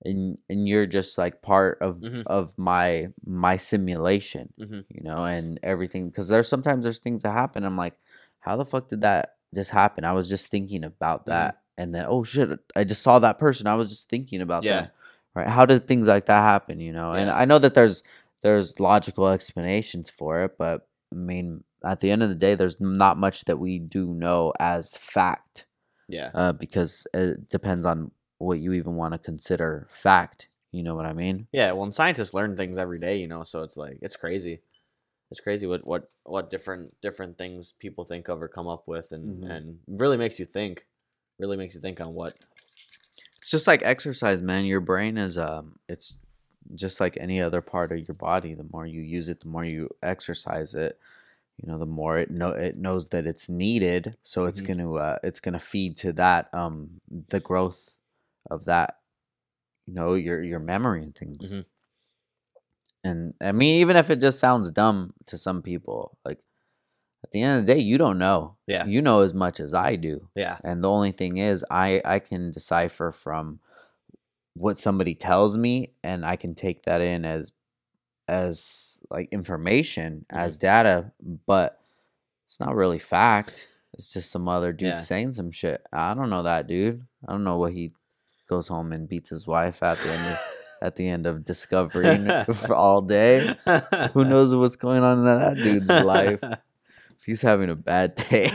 [0.06, 2.24] and and you're just like part of Mhm.
[2.28, 4.86] of my my simulation Mhm.
[4.90, 7.98] you know and everything because there's sometimes there's things that happen i'm like
[8.40, 11.30] how the fuck did that just happen i was just thinking about Mhm.
[11.30, 14.64] that and then oh shit i just saw that person i was just thinking about
[14.64, 14.82] Yeah.
[14.82, 14.92] them
[15.36, 18.04] right how did things like that happen you know and i know that there's
[18.42, 22.80] there's logical explanations for it but i mean at the end of the day there's
[22.82, 25.66] not much that we do know as fact
[26.10, 26.32] Yeah.
[26.34, 30.48] uh, because it depends on what you even want to consider fact.
[30.72, 31.48] You know what I mean?
[31.52, 34.62] Yeah, well, and scientists learn things every day, you know, so it's like it's crazy.
[35.32, 39.12] It's crazy what what what different different things people think of or come up with,
[39.12, 39.52] and Mhm.
[39.56, 40.86] and really makes you think.
[41.40, 42.36] Really makes you think on what.
[43.40, 44.66] It's just like exercise, man.
[44.66, 46.18] Your brain is um, it's
[46.76, 48.54] just like any other part of your body.
[48.54, 51.00] The more you use it, the more you exercise it.
[51.62, 54.16] You know, the more it know it knows that it's needed.
[54.24, 54.68] So it's Mhm.
[54.68, 57.93] gonna uh, it's gonna feed to that um the growth
[58.50, 58.98] of that.
[59.88, 61.54] You know, your your memory and things.
[61.54, 61.66] Mhm.
[63.04, 66.40] And I mean, even if it just sounds dumb to some people, like
[67.24, 68.56] at the end of the day, you don't know.
[68.68, 68.86] Yeah.
[68.86, 70.30] You know as much as I do.
[70.36, 70.58] Yeah.
[70.64, 73.60] And the only thing is I I can decipher from
[74.54, 77.52] what somebody tells me and I can take that in as
[78.30, 80.38] as like information Mhm.
[80.38, 81.12] as data,
[81.46, 81.82] but
[82.46, 83.68] it's not really fact.
[83.96, 84.98] It's just some other dude Yeah.
[84.98, 85.86] saying some shit.
[85.92, 87.06] I don't know that dude.
[87.28, 87.92] I don't know what he
[88.48, 90.40] goes home and beats his wife at the end of,
[90.82, 93.56] at the end of discovering for all day.
[94.14, 96.40] Who knows what's going on in that dude's life?
[97.26, 98.52] He's having a bad day.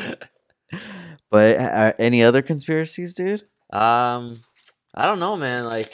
[1.30, 3.42] but uh, any other conspiracies, dude?
[3.72, 4.38] Um,
[4.94, 5.64] I don't know, man.
[5.64, 5.92] Like,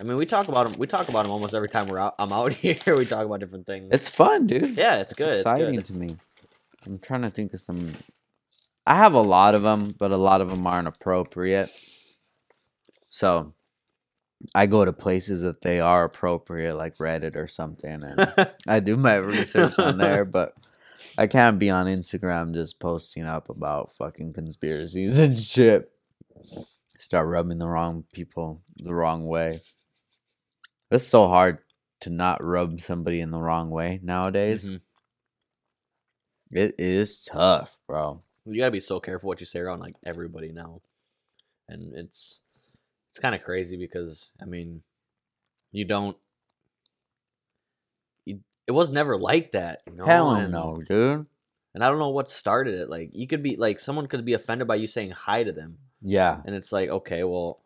[0.00, 0.78] I mean, we talk about them.
[0.80, 2.14] We talk about them almost every time we're out.
[2.18, 2.96] I'm out here.
[2.96, 3.88] we talk about different things.
[3.92, 4.76] It's fun, dude.
[4.76, 5.36] yeah, it's, It's good.
[5.38, 6.16] exciting It's to me.
[6.86, 7.92] I'm trying to think of some.
[8.86, 11.70] I have a lot of them, but a lot of them aren't appropriate.
[13.10, 13.54] So,
[14.54, 18.96] I go to places that they are appropriate, like Reddit or something, and I do
[18.96, 20.24] my research on there.
[20.24, 20.54] But
[21.18, 25.90] I can't be on Instagram just posting up about fucking conspiracies and shit.
[26.98, 29.60] Start rubbing the wrong people the wrong way.
[30.90, 31.58] It's so hard
[32.00, 34.68] to not rub somebody in the wrong way nowadays.
[34.68, 34.80] Mhm.
[36.50, 38.22] It is tough, bro.
[38.44, 40.80] You gotta be so careful what you say around like everybody now,
[41.68, 42.40] and it's
[43.18, 44.80] it's kind of crazy because I mean,
[45.72, 46.16] you don't.
[48.24, 48.38] You,
[48.68, 50.06] it was never like that, you know.
[50.06, 51.26] Hell and, no, dude.
[51.74, 52.88] And I don't know what started it.
[52.88, 55.78] Like you could be like someone could be offended by you saying hi to them,
[56.00, 57.60] Yeah, and it's like okay, well,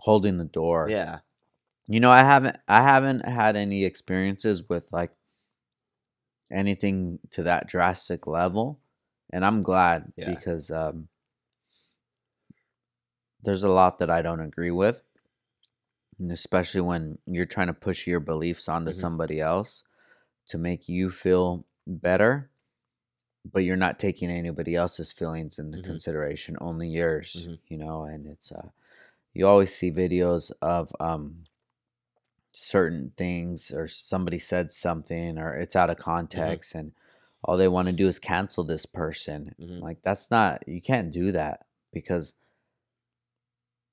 [0.00, 0.90] holding the door.
[0.90, 1.20] yeah,
[1.86, 5.12] You know, I haven't I haven't had any experiences with like
[6.50, 8.80] anything to that drastic level,
[9.32, 10.34] and I'm glad Yeah.
[10.34, 11.06] because um
[13.42, 15.02] there's a lot that I don't agree with.
[16.18, 18.94] And especially when you're trying to push your beliefs onto Mhm.
[18.94, 19.82] somebody else
[20.48, 22.50] to make you feel better,
[23.50, 25.84] but you're not taking anybody else's feelings into Mhm.
[25.84, 27.58] consideration, only yours, Mhm.
[27.66, 28.68] you know, and it's uh
[29.34, 31.46] you always see videos of um
[32.52, 36.92] certain things or somebody said something or it's out of context and
[37.44, 39.54] all they want to do is cancel this person.
[39.58, 39.80] Mhm.
[39.80, 42.34] Like that's not you can't do that because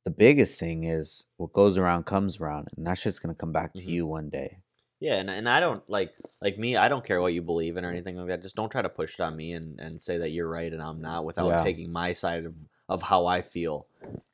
[0.06, 3.52] the biggest thing is what goes around comes around and that's just going to come
[3.52, 3.88] back to Mhm.
[3.90, 4.60] you one day.
[5.02, 5.16] yeah.
[5.16, 6.76] And and I don't like like me.
[6.78, 8.42] I don't care what you believe in or anything like that.
[8.42, 10.82] Just don't try to push it on me and and say that you're right and
[10.82, 11.64] I'm not without Yeah.
[11.64, 12.54] taking my side of
[12.90, 13.86] of how I feel,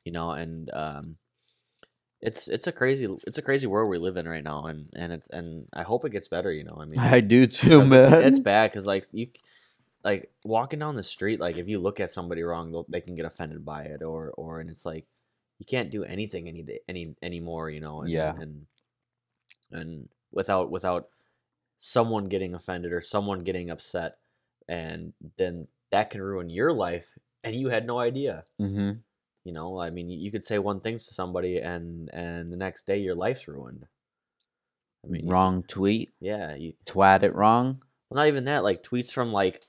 [0.04, 0.30] you know.
[0.32, 1.16] And um,
[2.20, 5.12] it's it's a crazy it's a crazy world we live in right now, and and
[5.12, 6.50] it's and I hope it gets better.
[6.52, 8.12] You know, I mean, I do too, man.
[8.14, 9.28] It's, it's bad because like you,
[10.02, 13.26] like walking down the street, like if you look at somebody wrong, they can get
[13.26, 15.04] offended by it, or or and it's like
[15.58, 18.02] you can't do anything any day, any anymore, you know.
[18.02, 18.34] And, Yeah.
[18.38, 18.66] And
[19.70, 21.08] and without without
[21.78, 24.18] someone getting offended or someone getting upset,
[24.68, 27.06] and then that can ruin your life,
[27.44, 28.44] and you had no idea.
[28.58, 28.92] hmm
[29.44, 32.86] You know, I mean, you could say one thing to somebody, and and the next
[32.86, 33.86] day your life's ruined.
[35.04, 37.82] I mean, you wrong tweet, Yeah, you, twat it wrong.
[38.10, 38.64] well, not even that.
[38.64, 39.62] Like tweets from like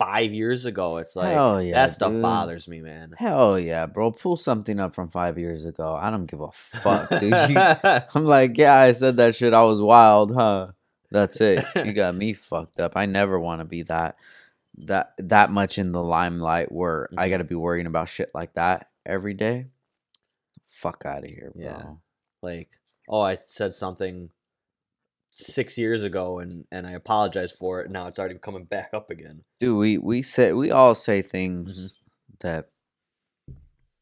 [0.00, 0.96] five years ago.
[0.96, 2.22] It's like Hell yeah, that stuff dude.
[2.22, 3.14] bothers me, man.
[3.18, 4.10] Hell yeah, bro.
[4.10, 5.94] Pull something up from five years ago.
[5.94, 7.24] I don't give a fuck, dude.
[7.24, 7.56] You-
[8.14, 9.52] I'm like, yeah, I said that shit.
[9.52, 10.68] I was wild, huh?
[11.10, 11.66] That's it.
[11.76, 12.92] You got me fucked up.
[12.96, 14.16] I never want to be that
[14.86, 17.48] that that much in the limelight where I got to mm-hmm.
[17.50, 19.66] be worrying about shit like that every day.
[20.70, 21.64] Fuck out of here, bro.
[21.64, 21.94] Yeah.
[22.40, 22.70] like,
[23.06, 24.30] oh, I said something
[25.30, 27.90] six years ago, and and I apologize for it.
[27.90, 29.42] Now it's already coming back up again.
[29.60, 32.02] Dude, we we say we all say things
[32.40, 32.70] that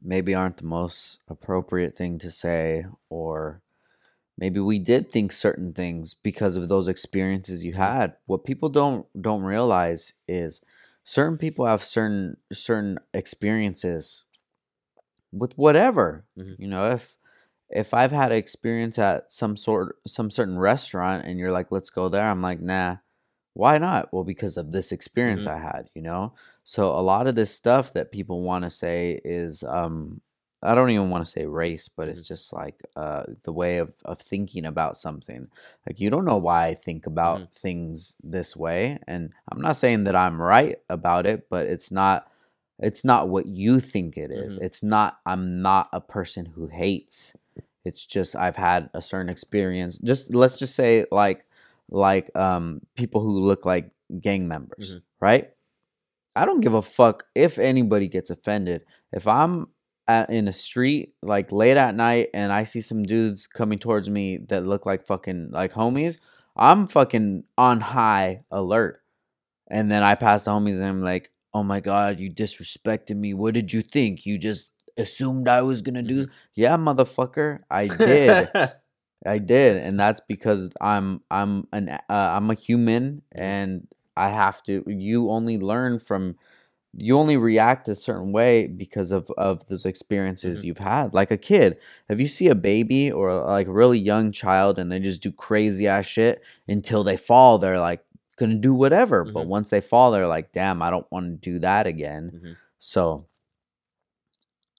[0.02, 3.60] maybe aren't the most appropriate thing to say or
[4.38, 9.06] maybe we did think certain things because of those experiences you had what people don't
[9.20, 10.60] don't realize is
[11.02, 14.22] certain people have certain certain experiences
[15.32, 16.54] with whatever Mhm.
[16.60, 17.16] you know if
[17.70, 22.08] if i've had experience at some sort some certain restaurant and you're like let's go
[22.08, 22.96] there i'm like nah
[23.54, 25.54] why not well because of this experience Mhm.
[25.54, 26.32] i had you know
[26.64, 30.20] so a lot of this stuff that people want to say is um
[30.60, 33.92] I don't even want to say race, but it's just like uh the way of,
[34.04, 35.46] of thinking about something.
[35.86, 38.98] Like you don't know why I think about things this way.
[39.06, 42.26] And I'm not saying that I'm right about it, but it's not
[42.80, 44.58] it's not what you think it is.
[44.58, 44.62] Mhm.
[44.62, 47.34] It's not I'm not a person who hates.
[47.84, 49.98] It's just I've had a certain experience.
[49.98, 51.44] Just let's just say like
[51.90, 55.02] like um people who look like gang members, Mhm.
[55.20, 55.50] right?
[56.36, 58.84] I don't give a fuck if anybody gets offended.
[59.12, 59.68] If I'm
[60.06, 64.08] at, in a street like late at night and I see some dudes coming towards
[64.08, 66.16] me that look like fucking like homies,
[66.56, 69.02] I'm fucking on high alert.
[69.70, 73.34] And then I pass the homies and I'm like, "Oh my god, you disrespected me.
[73.34, 74.26] What did you think?
[74.26, 78.48] You just assumed I was gonna do?" Yeah, motherfucker, I did.
[79.26, 84.62] I did, and that's because I'm I'm an uh, I'm a human, and I have
[84.64, 84.84] to.
[84.86, 86.36] You only learn from,
[86.96, 90.64] you only react a certain way because of of those experiences Mhm.
[90.66, 91.14] you've had.
[91.14, 91.78] Like a kid,
[92.08, 95.32] if you see a baby or like a really young child, and they just do
[95.32, 98.04] crazy ass shit until they fall, they're like
[98.38, 99.24] gonna do whatever.
[99.24, 99.48] But Mhm.
[99.48, 102.30] once they fall, they're like, damn, I don't want to do that again.
[102.34, 102.56] Mhm.
[102.78, 103.26] So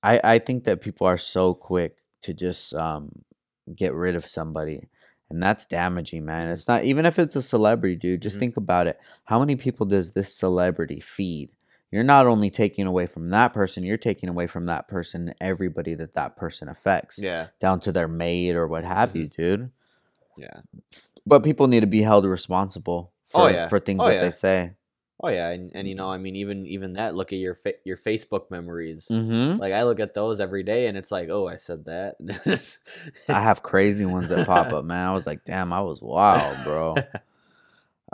[0.04, 3.24] I I think that people are so quick to just um
[3.76, 4.88] get rid of somebody.
[5.30, 6.48] And that's damaging, man.
[6.48, 6.54] Mhm.
[6.54, 8.22] It's not even if it's a celebrity, dude.
[8.22, 8.40] Just Mhm.
[8.40, 9.00] think about it.
[9.26, 11.52] How many people does this celebrity feed?
[11.92, 15.94] You're not only taking away from that person, you're taking away from that person everybody
[15.96, 17.48] that that person affects, Yeah.
[17.60, 19.72] down to their maid or what have you, dude.
[20.38, 20.62] Yeah.
[21.26, 23.68] But people need to be held responsible for Oh, yeah.
[23.68, 24.22] for things Oh, that yeah.
[24.22, 24.72] they say.
[25.22, 27.14] Oh yeah, and, and you know, I mean, even even that.
[27.14, 29.06] Look at your fa- your Facebook memories.
[29.12, 29.60] Mm-hmm.
[29.60, 32.16] Like I look at those every day, and it's like, oh, I said that.
[33.28, 35.06] I have crazy ones that pop up, man.
[35.06, 36.96] I was like, damn, I was wild, bro.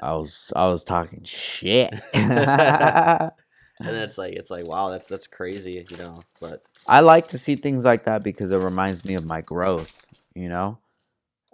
[0.01, 1.93] I was I was talking shit.
[2.13, 3.31] and
[3.79, 6.23] it's like it's like wow, that's that's crazy, you know.
[6.41, 9.93] But I like to see things like that because it reminds me of my growth,
[10.33, 10.79] you know.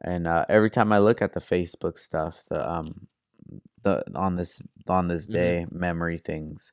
[0.01, 3.07] And uh, every time I look at the Facebook stuff, the um,
[3.83, 5.31] the on this on this Mhm.
[5.31, 6.71] day memory things,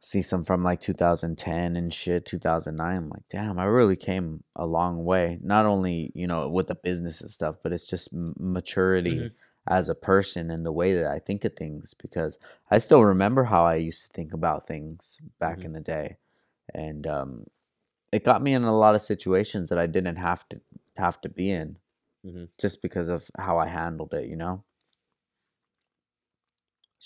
[0.00, 2.96] see some from like 2010 and shit, 2009.
[2.96, 5.38] I'm like, damn, I really came a long way.
[5.42, 9.32] Not only you know with the business and stuff, but it's just m- maturity Mhm.
[9.68, 11.94] as a person and the way that I think of things.
[11.94, 12.38] Because
[12.70, 15.64] I still remember how I used to think about things back Mhm.
[15.64, 16.18] in the day,
[16.74, 17.46] and um,
[18.12, 20.60] it got me in a lot of situations that I didn't have to
[20.96, 21.78] have to be in,
[22.24, 22.48] Mhm.
[22.58, 24.28] just because of how I handled it.
[24.28, 24.64] You know,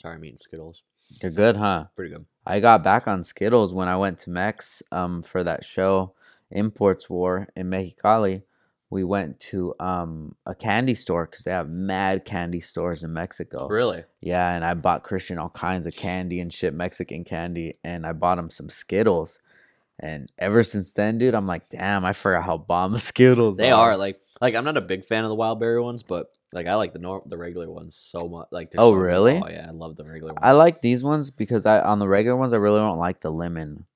[0.00, 0.82] sorry, I'm eating Skittles.
[1.20, 1.86] they're good, huh?
[1.96, 2.24] Pretty good.
[2.46, 6.14] I got back on Skittles when I went to Mex um, for that show,
[6.50, 8.42] Imports War in Mexicali.
[8.88, 13.68] We went to um, a candy store because they have mad candy stores in Mexico.
[13.68, 14.02] Really?
[14.20, 18.12] Yeah, and I bought Christian all kinds of candy and shit, Mexican candy, and I
[18.14, 19.38] bought him some Skittles.
[20.00, 23.96] And ever since then, dude, I'm like, damn, I forgot how bomb Skittles They are
[23.96, 26.74] like like I'm not a big fan of the wild berry ones, but like I
[26.74, 28.48] like the norm, the regular ones so much.
[28.50, 29.40] Like Oh, so really?
[29.42, 30.42] Oh yeah, I love the regular ones.
[30.42, 33.30] I like these ones because I on the regular ones I really don't like the
[33.30, 33.86] lemon.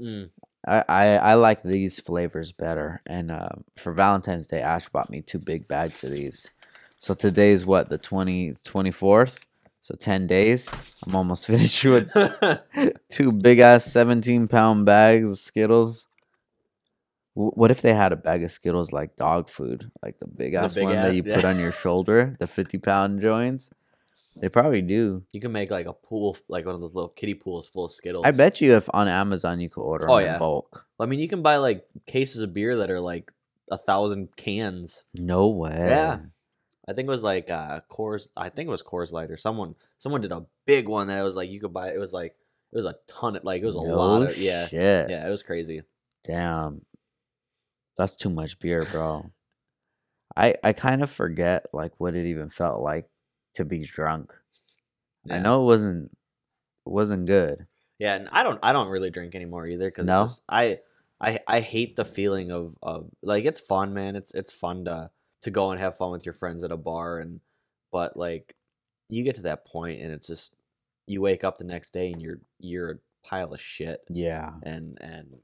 [0.00, 0.30] Mm.
[0.66, 3.00] I, I, I like these flavors better.
[3.06, 6.48] And uh, for Valentine's Day, Ash bought me two big bags of these.
[6.98, 9.40] So today's what, the 20, 24th?
[9.82, 10.70] So 10 days.
[11.04, 12.12] I'm almost finished with
[13.10, 16.06] two big ass 17 pound bags of Skittles.
[17.34, 19.90] What if they had a bag of Skittles like dog food?
[20.02, 22.36] Like the big ass big one ass- that you put on your shoulder?
[22.38, 23.70] The 50 pound joints?
[24.36, 25.22] They probably do.
[25.32, 27.92] you can make like a pool, like one of those little kiddie pools full of
[27.92, 28.24] Skittles.
[28.26, 30.86] I bet you if on Amazon you could order Oh, them in bulk.
[30.98, 33.30] I mean, you can buy like cases of beer that are like
[33.70, 35.04] a thousand cans.
[35.18, 35.86] No way.
[35.88, 36.18] Yeah.
[36.88, 38.28] I think it was like uh Coors.
[38.36, 39.74] I think it was Coors Light or someone.
[39.98, 41.90] Someone did a big one that it was like you could buy.
[41.92, 42.34] It was like
[42.72, 45.10] it was a ton of like it was a No lot of yeah Shit.
[45.10, 45.82] yeah it was crazy.
[46.24, 46.80] Damn.
[48.02, 49.30] That's too much beer, bro.
[50.36, 53.08] I I kind of forget like what it even felt like
[53.54, 54.32] to be drunk.
[55.30, 56.10] I know it wasn't
[56.84, 57.64] it wasn't good.
[58.00, 60.22] Yeah, and I don't I don't really drink anymore either because No?
[60.24, 60.80] just I
[61.20, 64.16] I I hate the feeling of of like it's fun, man.
[64.16, 65.08] It's it's fun to
[65.42, 67.38] to go and have fun with your friends at a bar and
[67.92, 68.56] but like
[69.10, 70.56] you get to that point and it's just
[71.06, 74.54] you wake up the next day and you're you're a pile of shit Yeah.
[74.64, 75.36] and and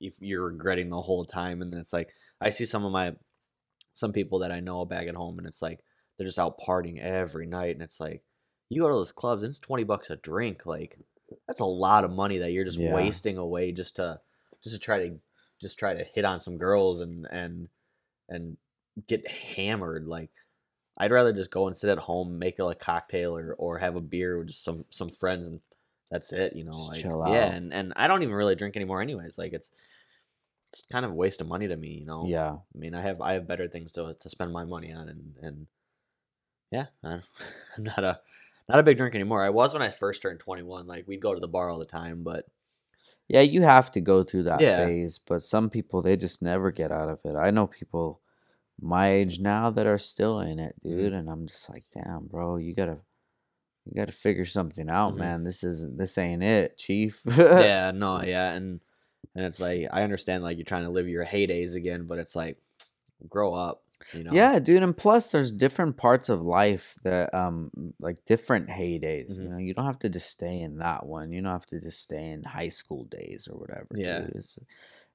[0.00, 3.14] if you're regretting the whole time and then it's like I see some of my
[3.94, 5.84] some people that I know back at home and it's like
[6.16, 8.22] they're just out partying every night and it's like
[8.68, 10.98] you go to those clubs and it's 20 bucks a drink like
[11.46, 12.90] that's a lot of money that you're just Yeah.
[12.92, 14.20] wasting away just to
[14.62, 15.18] just to try to
[15.60, 17.68] just try to hit on some girls and and
[18.28, 18.56] and
[19.08, 20.30] get hammered like
[20.98, 23.96] I'd rather just go and sit at home make a, like, cocktail or or have
[23.96, 25.60] a beer with just some some friends and
[26.10, 27.52] that's it you know Just like chill yeah out.
[27.52, 29.70] and and I don't even really drink anymore anyways like it's
[30.72, 32.58] it's kind of a waste of money to me you know Yeah.
[32.74, 35.34] I mean, I have I have better things to to spend my money on, and
[35.40, 35.66] and
[36.70, 37.22] yeah, I'm
[37.78, 38.20] not a
[38.68, 39.42] not a big drink anymore.
[39.42, 40.86] I was when I first turned 21.
[40.86, 42.44] Like we'd go to the bar all the time, but
[43.28, 44.68] Yeah, you have to go through that Yeah.
[44.68, 47.36] phase, but some people they just never get out of it.
[47.36, 48.20] I know people
[48.80, 51.08] my age now that are still in it, Mm-hmm.
[51.08, 52.98] dude, and I'm just like, "Damn, bro, you got to
[53.88, 55.18] you got to figure something out, Mhm.
[55.18, 55.44] man.
[55.44, 58.80] This isn't this ain't it, chief." yeah, no, yeah, and
[59.34, 62.36] and it's like I understand like you're trying to live your heydays again, but it's
[62.36, 62.58] like
[63.28, 63.82] grow up,
[64.12, 64.32] you know?
[64.32, 67.70] Yeah, dude, and plus there's different parts of life that um
[68.00, 69.36] like different heydays.
[69.36, 69.50] You Mhm.
[69.50, 71.32] know, you don't have to just stay in that one.
[71.32, 73.88] You don't have to just stay in high school days or whatever.
[73.94, 74.26] Yeah.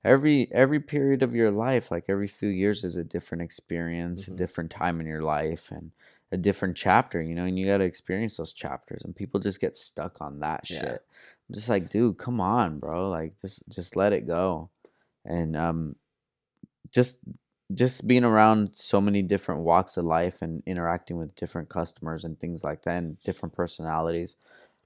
[0.05, 4.33] Every every period of your life, like every few years, is a different experience, Mhm.
[4.33, 5.91] a different time in your life, and
[6.33, 7.21] a different chapter.
[7.21, 9.03] You know, and you got to experience those chapters.
[9.05, 10.79] And people just get stuck on that Yeah.
[10.79, 11.05] shit.
[11.49, 13.09] I'm just like, dude, come on, bro.
[13.09, 14.69] Like, just just let it go,
[15.25, 15.95] and um,
[16.91, 17.19] just
[17.73, 22.39] just being around so many different walks of life and interacting with different customers and
[22.39, 24.35] things like that and different personalities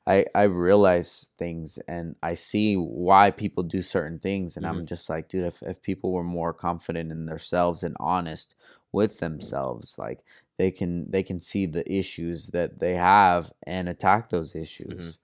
[0.06, 5.10] i i realize things and i see why people do certain things and i'm just
[5.10, 8.56] like dude if, if people were more confident in themselves and honest
[8.92, 10.20] with themselves like
[10.58, 14.64] they can they can see the issues that they have and attack those mm-hmm.
[14.64, 15.20] issues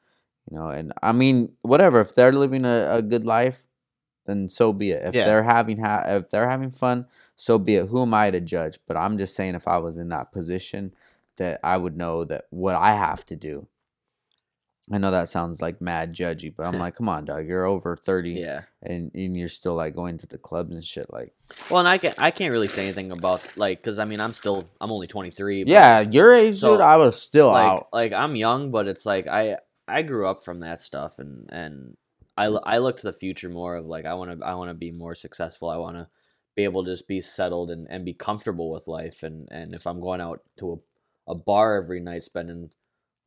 [0.50, 3.64] you know and i mean whatever if they're living a, a good life
[4.26, 5.04] then so be it.
[5.06, 5.26] If Yeah.
[5.26, 7.88] they're having ha- if they're having fun so be it.
[7.88, 8.80] Who am i to judge?
[8.88, 10.94] But i'm just saying if i was in that position
[11.38, 13.68] that i would know that what i have to do
[14.92, 17.96] i know that sounds like mad judgy but i'm like come on dog you're over
[17.96, 18.62] 30 Yeah.
[18.82, 21.34] and, and you're still like going to the clubs and shit like
[21.70, 24.34] Well, and I can I can't really say anything about like because I mean I'm
[24.34, 25.64] still I'm only 23.
[25.64, 28.88] but, yeah your age So, dude i was still like out like I'm young, but
[28.88, 29.58] it's like I
[29.88, 31.98] I grew up from that stuff, and and
[32.38, 34.74] I I look to the future more of like I want to I want to
[34.74, 35.70] be more successful.
[35.70, 36.08] I want to
[36.56, 39.24] be able to just be settled and, and be comfortable with life.
[39.24, 40.82] And and if I'm going out to
[41.28, 42.70] a, a bar every night spending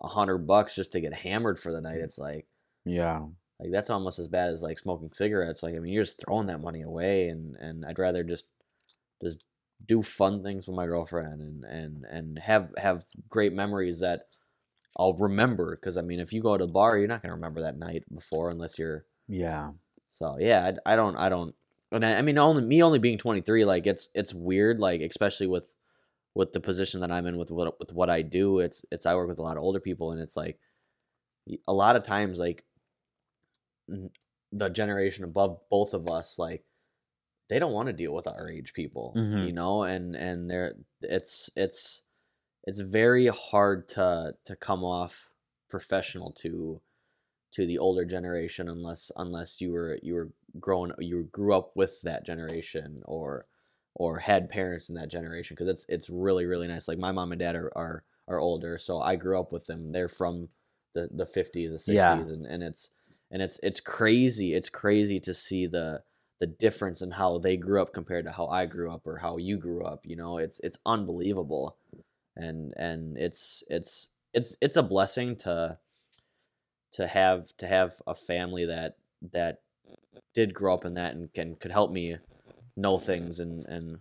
[0.03, 2.05] a hundred bucks just to get hammered for the night, mm.
[2.05, 2.47] it's like
[2.85, 3.23] yeah
[3.61, 5.63] like that's almost as bad as like smoking cigarettes.
[5.63, 8.45] Like I mean, you're just throwing that money away, and and I'd rather just
[9.23, 9.43] just
[9.87, 14.29] do fun things with my girlfriend and and and have have great memories that
[14.99, 15.77] I'll remember.
[15.77, 18.05] Because I mean, if you go to a bar, you're not gonna remember that night
[18.13, 19.07] before unless you're.
[19.29, 19.71] yeah
[20.11, 21.55] So yeah, I, I don't I don't.
[21.93, 25.47] And I, I mean, only me only being 23, like it's it's weird, like especially
[25.47, 25.65] with
[26.37, 28.61] with the position that I'm in with what with what I do.
[28.61, 30.61] It's it's I work with a lot of older people, and it's like
[31.69, 32.65] a lot of times like
[34.53, 36.65] the generation above both of us like
[37.49, 39.47] they don't want to deal with our age people Mhm.
[39.47, 42.03] you know and and they're it's it's
[42.65, 45.31] it's very hard to to come off
[45.69, 46.83] professional to
[47.53, 52.01] to the older generation unless unless you were you were grown you grew up with
[52.03, 53.47] that generation or
[53.97, 57.33] or had parents in that generation because it's it's really really nice like my mom
[57.33, 60.49] and dad are are, are older so i grew up with them they're from
[60.95, 62.19] the the 50s the 60s Yeah.
[62.19, 62.91] and and it's
[63.31, 66.03] and it's it's crazy it's crazy to see the
[66.39, 69.39] the difference in how they grew up compared to how I grew up or how
[69.39, 71.79] you grew up you know it's it's unbelievable
[72.37, 75.79] and and it's it's it's it's a blessing to
[76.93, 78.97] to have to have a family that
[79.33, 79.63] that
[80.35, 82.17] did grow up in that and can could help me
[82.77, 83.99] know things and and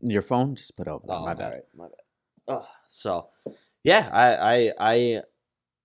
[0.00, 2.00] your phone just put out oh, my bad alright, my bad
[2.48, 3.28] oh, so
[3.82, 5.22] yeah I I I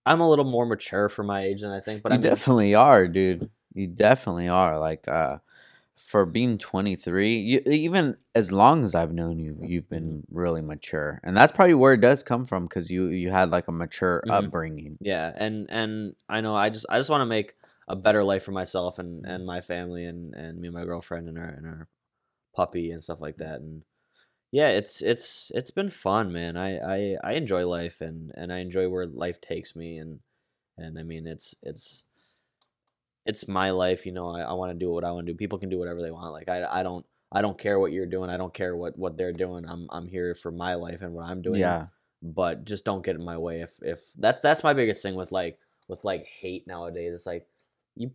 [0.05, 2.75] I'm a little more mature for my age than I think but you I definitely
[2.75, 3.49] are, dude.
[3.73, 4.79] You definitely are.
[4.79, 5.37] Like, uh,
[5.95, 11.19] for being 23, you, even as long as I've known you, you've been really mature,
[11.23, 14.23] and that's probably where it does come from because you you had like a mature
[14.25, 14.45] Mhm.
[14.45, 14.97] upbringing.
[15.01, 17.53] yeah and and i know i just i just want to make
[17.89, 19.31] a better life for myself and mm-hmm.
[19.31, 21.87] and my family and and me and my girlfriend and our and our
[22.55, 23.83] puppy and stuff like that and
[24.51, 26.55] yeah it's it's it's been fun man.
[26.55, 30.19] I i i enjoy life and and i enjoy where life takes me and
[30.77, 32.03] and i mean it's it's
[33.25, 35.37] it's my life you know i, I want to do what i want to do.
[35.37, 38.05] People can do whatever they want like i i don't i don't care what you're
[38.05, 39.65] doing i don't care what what they're doing.
[39.67, 41.87] I'm i'm here for my life and what i'm doing Yeah,
[42.21, 45.31] but just don't get in my way if if that's that's my biggest thing with
[45.31, 47.13] like with like hate nowadays.
[47.13, 47.47] It's like
[47.99, 48.09] you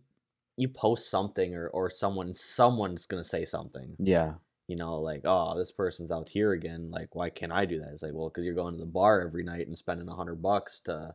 [0.57, 4.33] you post something or or someone someone's gonna say something yeah,
[4.67, 7.91] you know like oh this person's out here again like why can't i do that
[7.93, 10.41] it's like well because you're going to the bar every night and spending a hundred
[10.41, 11.13] bucks to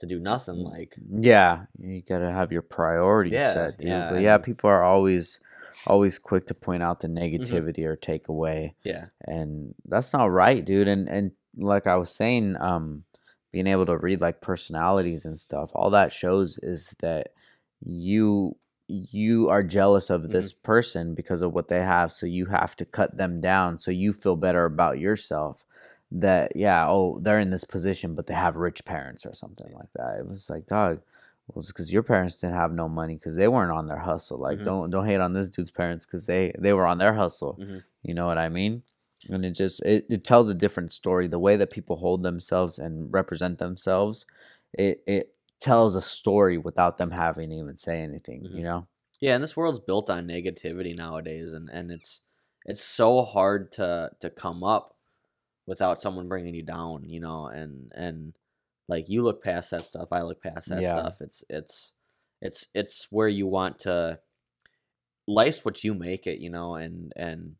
[0.00, 1.66] to do nothing like yeah.
[1.78, 3.88] You gotta have your priorities Yeah, set, dude.
[3.88, 5.38] yeah, but yeah, people are always
[5.86, 8.74] always quick to point out the negativity or take away.
[8.82, 13.04] yeah and that's not right dude and and like i was saying um
[13.52, 17.28] being able to read like personalities and stuff all that shows is that
[17.82, 18.56] you
[18.86, 22.84] you are jealous of this person because of what they have so you have to
[22.84, 25.64] cut them down so you feel better about yourself
[26.12, 29.88] that yeah oh they're in this position but they have rich parents or something like
[29.96, 31.00] that it was like dog
[31.48, 34.38] well it's because your parents didn't have no money because they weren't on their hustle
[34.38, 34.64] like Mhm.
[34.66, 37.82] don't don't hate on this dude's parents because they they were on their hustle Mhm.
[38.02, 38.82] you know what i mean
[39.30, 42.78] and it just it, it tells a different story the way that people hold themselves
[42.78, 44.26] and represent themselves
[44.74, 45.33] it it
[45.64, 48.58] tells a story without them having to even say anything Mhm.
[48.58, 48.86] you know
[49.20, 52.22] yeah and this world's built on negativity nowadays and and it's
[52.66, 54.96] it's so hard to to come up
[55.66, 58.34] without someone bringing you down you know and and
[58.88, 60.90] like you look past that stuff i look past that Yeah.
[60.90, 61.92] stuff it's it's
[62.42, 64.20] it's it's where you want to
[65.26, 67.56] life's what you make it you know and and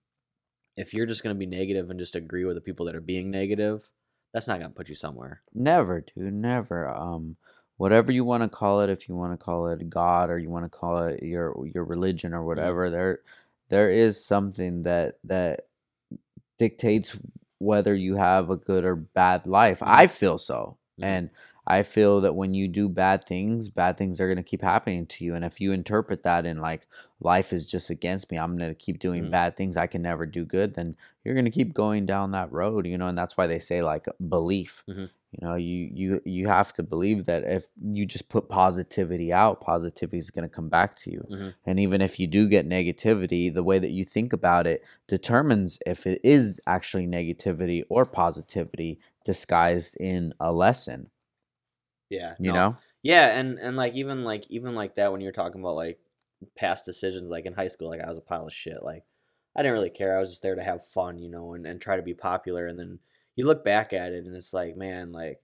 [0.77, 3.01] if you're just going to be negative and just agree with the people that are
[3.01, 3.91] being negative
[4.35, 7.37] that's not going to put you somewhere never dude never um
[7.77, 10.49] whatever you want to call it if you want to call it god or you
[10.51, 13.21] want to call it your your religion or whatever there
[13.69, 15.67] there is something that that
[16.59, 17.17] dictates
[17.59, 19.81] whether you have a good or bad life.
[19.81, 19.87] Mhm.
[19.89, 20.77] I feel so.
[21.01, 21.05] Mhm.
[21.05, 21.31] And
[21.67, 25.07] I feel that when you do bad things, bad things are going to keep happening
[25.07, 25.35] to you.
[25.35, 26.87] And if you interpret that in like
[27.21, 29.31] life is just against me, I'm going to keep doing Mhm.
[29.31, 30.95] bad things, I can never do good, then
[31.25, 33.83] you're going to keep going down that road, you know, and that's why they say
[33.83, 34.85] like belief.
[34.87, 35.09] Mhm.
[35.41, 39.61] You know, you you you have to believe that if you just put positivity out,
[39.61, 41.27] positivity is going to come back to you.
[41.31, 41.55] Mhm.
[41.67, 45.79] And even if you do get negativity, the way that you think about it determines
[45.87, 51.11] if it is actually negativity or positivity disguised in a lesson,
[52.11, 52.35] Yeah.
[52.39, 52.55] you no.
[52.55, 52.77] know?
[53.03, 55.99] Yeah, and and like even like even like that when you're talking about like
[56.57, 59.05] past decisions like in high school like I was a pile of shit like
[59.57, 61.81] I didn't really care I was just there to have fun you know and, and
[61.81, 62.99] try to be popular and then
[63.37, 65.41] you look back at it and it's like man like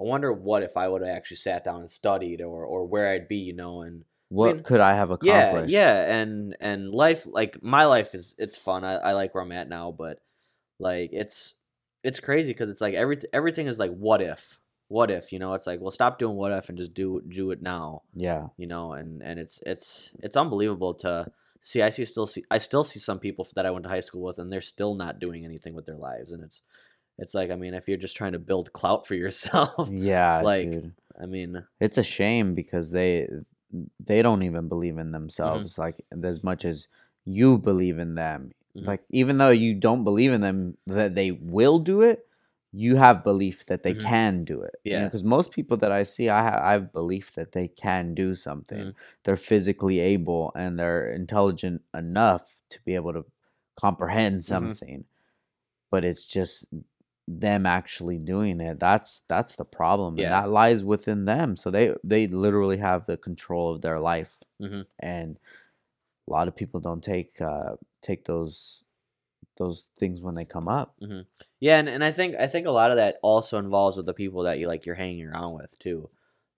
[0.00, 3.10] I wonder what if I would have actually sat down and studied or or where
[3.10, 5.72] I'd be you know and What mean, could I have accomplished?
[5.72, 9.42] yeah yeah, and and life like my life is it's fun I, I like where
[9.42, 10.20] I'm at now but
[10.78, 11.54] like it's
[12.04, 14.58] it's crazy because it's like everything everything is like what if
[14.88, 17.50] what if you know it's like well stop doing what if and just do do
[17.50, 18.46] it now Yeah.
[18.56, 21.26] you know and and it's it's it's unbelievable to
[21.60, 24.00] see i see still see i still see some people that i went to high
[24.00, 26.62] school with and they're still not doing anything with their lives and it's
[27.18, 30.70] it's like i mean if you're just trying to build clout for yourself Yeah, like
[30.70, 30.92] dude.
[31.20, 33.28] i mean It's a shame because they
[34.04, 35.00] they don't even believe Mm-hmm.
[35.00, 36.88] in themselves like as much as
[37.24, 38.52] you believe in them.
[38.74, 38.86] Mhm.
[38.86, 42.26] Like even though you don't believe in them that they will do it,
[42.72, 44.02] you have belief that they Mhm.
[44.02, 44.76] can do it.
[44.84, 45.04] Yeah.
[45.04, 48.34] Because most people that I see, I, ha- I have belief that they can do
[48.34, 48.78] something.
[48.86, 48.94] Mhm.
[49.24, 53.26] They're physically able and they're intelligent enough to be able to
[53.76, 54.54] comprehend Mm-hmm.
[54.54, 55.04] something.
[55.90, 56.64] But it's just
[57.28, 58.80] them actually doing it.
[58.80, 60.14] That's that's the problem.
[60.14, 61.56] And that lies within them.
[61.56, 64.36] So they they literally have the control of their life.
[64.60, 64.86] Mhm.
[64.98, 65.38] And
[66.26, 68.84] a lot of people don't take uh take those
[69.58, 70.94] those things when they come up.
[71.60, 74.14] Yeah, and, and I think I think a lot of that also involves with the
[74.14, 76.08] people that you like you're hanging around with too.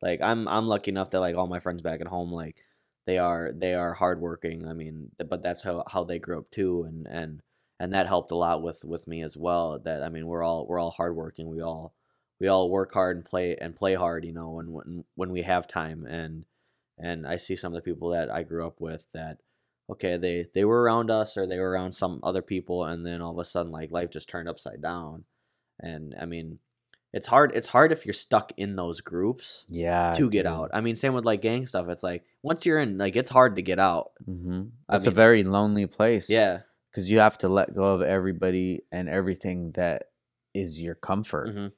[0.00, 2.64] Like I'm I'm lucky enough that like all my friends back at home like
[3.06, 4.68] they are they are hardworking.
[4.68, 7.42] I mean, but that's how how they grew up too, and and
[7.80, 9.80] and that helped a lot with with me as well.
[9.80, 11.48] That I mean, we're all we're all hardworking.
[11.48, 11.94] We all
[12.38, 15.42] we all work hard and play and play hard, you know, when when when we
[15.42, 16.06] have time.
[16.06, 16.44] And
[16.98, 19.38] and I see some of the people that I grew up with that
[19.90, 23.20] okay they they were around us or they were around some other people and then
[23.20, 25.24] all of a sudden like life just turned upside down
[25.80, 26.60] and i mean
[27.12, 30.12] it's hard it's hard if you're stuck in those groups Yeah.
[30.12, 32.98] to get out i mean same with like gang stuff it's like once you're in
[32.98, 36.30] like it's hard to get out hmm I It's a very lonely place.
[36.30, 36.60] yeah
[36.90, 40.12] Because you have to let go of everybody and everything that
[40.54, 41.48] is your comfort.
[41.52, 41.68] hmm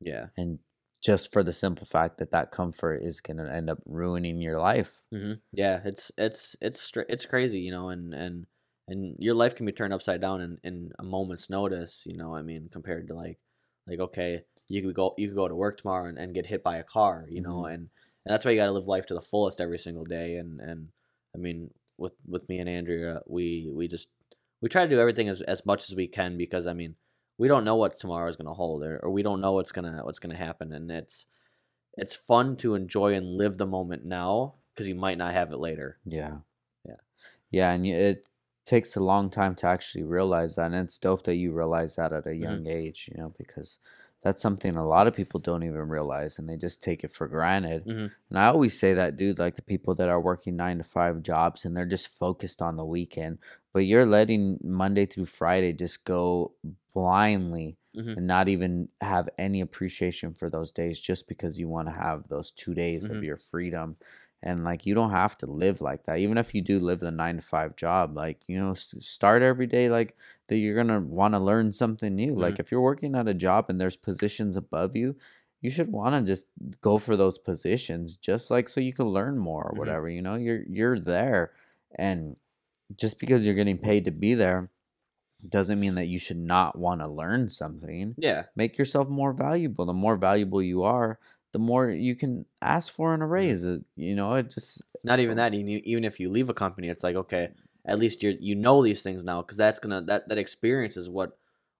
[0.00, 0.58] yeah And
[1.02, 4.60] just for the simple fact that that comfort is going to end up ruining your
[4.60, 5.02] life.
[5.10, 8.46] hmm yeah it's it's it's it's crazy you know and and
[8.88, 12.34] and your life can be turned upside down in, in a moment's notice you know
[12.34, 13.38] i mean compared to like
[13.86, 16.62] like okay you could go you could go to work tomorrow and, and get hit
[16.62, 17.66] by a car you know Mhm.
[17.66, 17.82] and,
[18.24, 20.60] and that's why you got to live life to the fullest every single day and
[20.60, 20.92] and
[21.34, 24.10] i mean with with me and andrea we we just
[24.60, 26.94] we try to do everything as, as much as we can because i mean
[27.38, 29.72] we don't know what tomorrow is going to hold or, or we don't know what's
[29.72, 31.26] gonna what's gonna happen and it's
[31.96, 35.58] it's fun to enjoy and live the moment now because you might not have it
[35.58, 36.36] later Yeah.
[36.84, 36.94] Yeah.
[37.50, 37.72] Yeah.
[37.72, 38.26] And it
[38.66, 40.66] takes a long time to actually realize that.
[40.66, 42.42] And it's dope that you realize that at a Mm-hmm.
[42.42, 43.78] young age, you know, because
[44.22, 47.26] that's something a lot of people don't even realize and they just take it for
[47.26, 47.86] granted.
[47.86, 48.12] Mhm.
[48.28, 51.22] And I always say that, dude, like the people that are working nine to five
[51.22, 53.38] jobs and they're just focused on the weekend,
[53.72, 56.52] but you're letting Monday through Friday just go
[56.94, 58.16] blindly Mhm.
[58.16, 62.26] and not even have any appreciation for those days just because you want to have
[62.28, 63.12] those two days Mhm.
[63.18, 63.96] of your freedom.
[64.42, 66.18] And like, you don't have to live like that.
[66.18, 69.66] Even if you do live the nine to five job, like, you know, start every
[69.66, 70.16] day like
[70.48, 72.34] that you're going to want to learn something new.
[72.34, 75.16] Like, if you're working at a job and there's positions above you,
[75.60, 76.46] you should want to just
[76.80, 79.78] go for those positions just like so you can learn more or Mhm.
[79.78, 81.52] whatever you know you're you're there
[81.96, 82.34] and
[82.96, 84.70] just because you're getting paid to be there
[85.48, 88.14] doesn't mean that you should not want to learn something.
[88.18, 88.44] Yeah.
[88.56, 89.86] Make yourself more valuable.
[89.86, 91.18] The more valuable you are
[91.52, 95.18] the more you can ask for in a raise Uh, you know it just not
[95.18, 97.48] even that even if you leave a company it's like okay
[97.84, 101.08] at least you're you know these things now because that's gonna that that experience is
[101.10, 101.36] what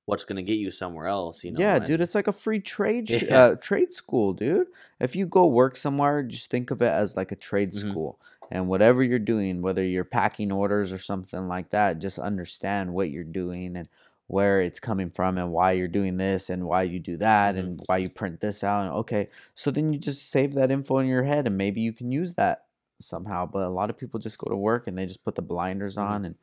[0.06, 2.58] what's gonna get you somewhere else you know yeah and- dude it's like a free
[2.58, 3.44] trade Yeah.
[3.44, 4.66] uh, trade school dude.
[4.98, 7.90] If you go work somewhere just think of it as like a trade Mhm.
[7.90, 8.18] school
[8.50, 13.10] and whatever you're doing whether you're packing orders or something like that just understand what
[13.10, 13.88] you're doing and
[14.26, 17.58] where it's coming from and why you're doing this and why you do that Mhm.
[17.58, 20.98] and why you print this out and okay so then you just save that info
[20.98, 22.64] in your head and maybe you can use that
[23.00, 25.42] somehow but a lot of people just go to work and they just put the
[25.42, 26.02] blinders Mhm.
[26.02, 26.34] on and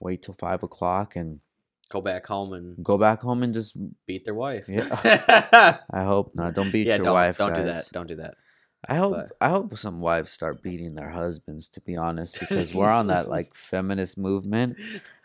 [0.00, 1.40] wait till five o'clock and
[1.90, 3.76] Go back home and go back home and just.
[4.06, 4.68] beat their wife.
[4.68, 4.88] Yeah.
[5.90, 6.54] I hope not.
[6.54, 7.36] Don't beat yeah, your don't, wife.
[7.38, 7.84] don't do that.
[7.92, 8.34] Don't do that.
[8.88, 11.68] I hope but- I hope some wives start beating their husbands.
[11.68, 14.78] To be honest, because we're on that like feminist movement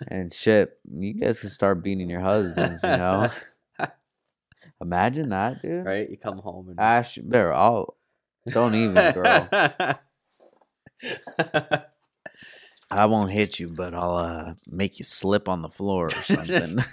[0.08, 0.80] and shit.
[0.92, 2.84] You guys can start beating your husbands.
[2.84, 3.30] You know,
[4.82, 5.86] imagine that, dude.
[5.86, 6.10] right?
[6.10, 7.54] You come home and Ash, there.
[7.54, 7.96] I'll
[8.48, 9.48] don't even, girl.
[12.92, 16.84] I won't hit you, but I'll uh, make you slip on the floor or something.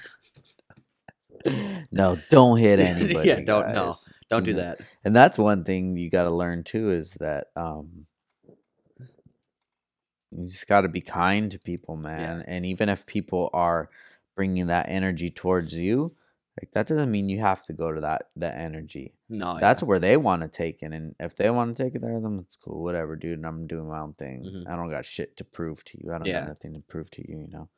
[1.91, 3.29] No, don't hit anybody.
[3.29, 3.95] Yeah, don't- no.
[4.29, 4.81] Don't do that.
[5.05, 8.07] And that's one thing you got to learn too is that um,
[10.33, 12.43] you just got to be kind to people, man.
[12.47, 13.89] And even if people are
[14.35, 16.15] bringing that energy towards you,
[16.61, 19.13] like that doesn't mean you have to go to that that energy.
[19.29, 22.01] No, That's where they want to take it, and if they want to take it
[22.01, 23.35] there, then it's cool, whatever, dude.
[23.39, 24.43] And I'm doing my own thing.
[24.45, 24.67] Mhm.
[24.73, 26.13] I don't got shit to prove to you.
[26.13, 26.41] I don't Yeah.
[26.41, 27.41] got nothing to prove to you.
[27.41, 27.69] You know,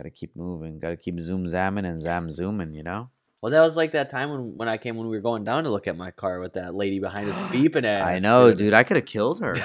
[0.00, 0.78] got to keep moving.
[0.78, 2.72] Got to keep zoom zamming and zam zooming.
[2.74, 3.10] You know.
[3.42, 5.64] Well, that was like that time when, when I came when we were going down
[5.64, 8.74] to look at my car with that lady behind us beeping at I know, dude.
[8.74, 9.56] I could have killed her.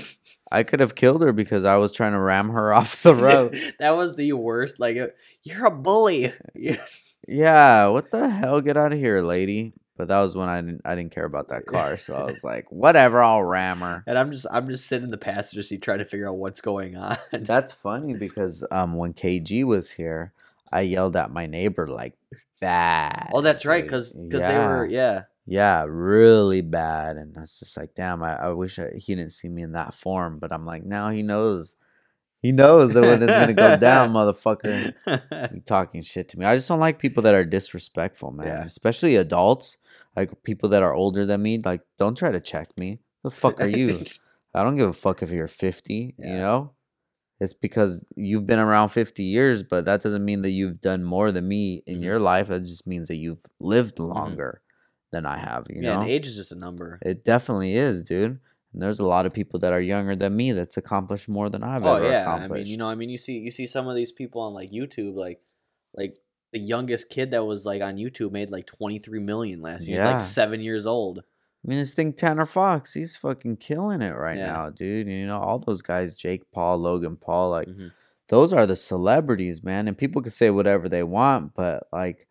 [0.52, 3.58] I could have killed her because I was trying to ram her off the road.
[3.78, 4.78] that was the worst.
[4.78, 4.96] Like,
[5.42, 6.32] you're a bully.
[7.26, 8.60] yeah, what the hell?
[8.60, 9.72] Get out of here, lady.
[9.96, 12.42] But that was when I didn't I didn't care about that car, so I was
[12.42, 14.02] like, whatever, I'll ram her.
[14.06, 16.60] And I'm just I'm just sitting in the passenger seat trying to figure out what's
[16.60, 17.18] going on.
[17.32, 20.32] That's funny because um when KG was here,
[20.72, 22.14] I yelled at my neighbor like
[22.60, 23.30] bad.
[23.34, 23.90] oh, that's right, dude.
[23.90, 25.24] because they were yeah.
[25.46, 27.16] Yeah, really bad.
[27.16, 29.92] And that's just like, damn, I, I wish I, he didn't see me in that
[29.92, 30.38] form.
[30.38, 31.76] But I'm like, now he knows.
[32.40, 34.94] He knows that when it's going to go down, motherfucker.
[35.52, 36.44] You talking shit to me.
[36.44, 38.46] I just don't like people that are disrespectful, man.
[38.46, 38.64] Yeah.
[38.64, 39.78] Especially adults.
[40.16, 41.60] Like people that are older than me.
[41.64, 43.00] Like, don't try to check me.
[43.24, 44.04] The fuck are you?
[44.54, 46.74] I don't give a fuck if you're 50, you know?
[47.40, 51.32] It's because you've been around 50 years, but that doesn't mean that you've done more
[51.32, 52.04] than me in Mhm.
[52.04, 52.50] your life.
[52.50, 54.62] It just means that you've lived longer
[55.10, 56.06] than I have, you yeah, know?
[56.06, 57.00] age is just a number.
[57.02, 58.38] It definitely is, dude.
[58.72, 61.62] And there's a lot of people that are younger than me that's accomplished more than
[61.62, 62.64] I've Oh ever yeah, I accomplished.
[62.64, 64.70] mean, you know, I mean, you see, you see some of these people on like
[64.70, 65.40] YouTube, like,
[65.94, 66.16] like
[66.52, 69.96] the youngest kid that was like on YouTube made like 23 million last year.
[69.96, 70.12] He's Yeah.
[70.12, 71.20] like seven years old.
[71.20, 72.92] I mean, just think Tanner Fox.
[72.94, 74.46] He's fucking killing it right Yeah.
[74.52, 75.06] now, dude.
[75.06, 77.92] You know, all those guys, Jake Paul, Logan Paul, like, Mhm.
[78.28, 79.86] those are the celebrities, man.
[79.88, 82.26] And people can say whatever they want, but like,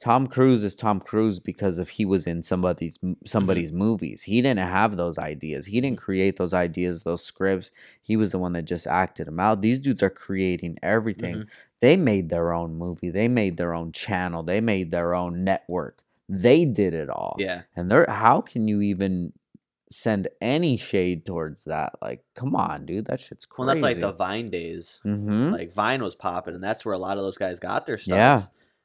[0.00, 4.22] Tom Cruise is Tom Cruise because if he was in somebody's somebody's movies.
[4.24, 5.66] He didn't have those ideas.
[5.66, 7.70] He didn't create those ideas, those scripts.
[8.02, 9.60] He was the one that just acted them out.
[9.62, 11.36] These dudes are creating everything.
[11.36, 11.46] Mhm.
[11.82, 13.10] They made their own movie.
[13.10, 14.44] They made their own channel.
[14.44, 16.04] They made their own network.
[16.28, 17.34] They did it all.
[17.38, 19.32] Yeah, And there how can you even
[19.90, 21.94] send any shade towards that?
[22.00, 23.06] Like, come on, dude.
[23.06, 23.66] That shit's crazy.
[23.66, 25.00] well, that's like the Vine days.
[25.04, 25.50] mm-hmm.
[25.50, 28.16] Like Vine was popping, and that's where a lot of those guys got their stuff.
[28.16, 28.42] Yeah.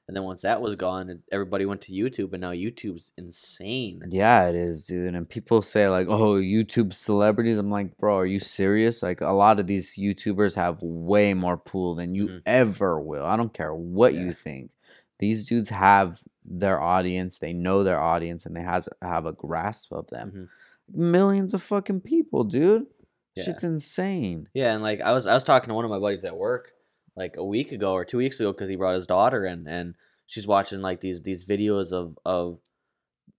[0.08, 4.02] And then once that was gone, everybody went to YouTube, and now YouTube's insane.
[4.10, 5.16] Yeah, it is, dude.
[5.16, 9.32] And people say like, "Oh, YouTube celebrities." I'm like, "Bro, are you serious?" Like a
[9.32, 12.42] lot of these YouTubers have way more pool than you Mhm.
[12.46, 13.26] ever will.
[13.26, 14.22] I don't care what Yeah.
[14.22, 14.72] you think.
[15.20, 17.40] These dudes have their audience.
[17.40, 20.50] They know their audience and they has have a grasp of them.
[20.94, 20.96] Mhm.
[20.98, 22.88] Millions of fucking people, dude.
[23.36, 23.44] Yeah.
[23.44, 24.48] Shit's insane.
[24.54, 26.72] Yeah, and like I was I was talking to one of my buddies at work
[27.18, 29.96] like a week ago or two weeks ago because he brought his daughter in and
[30.28, 32.60] she's watching like these these videos of of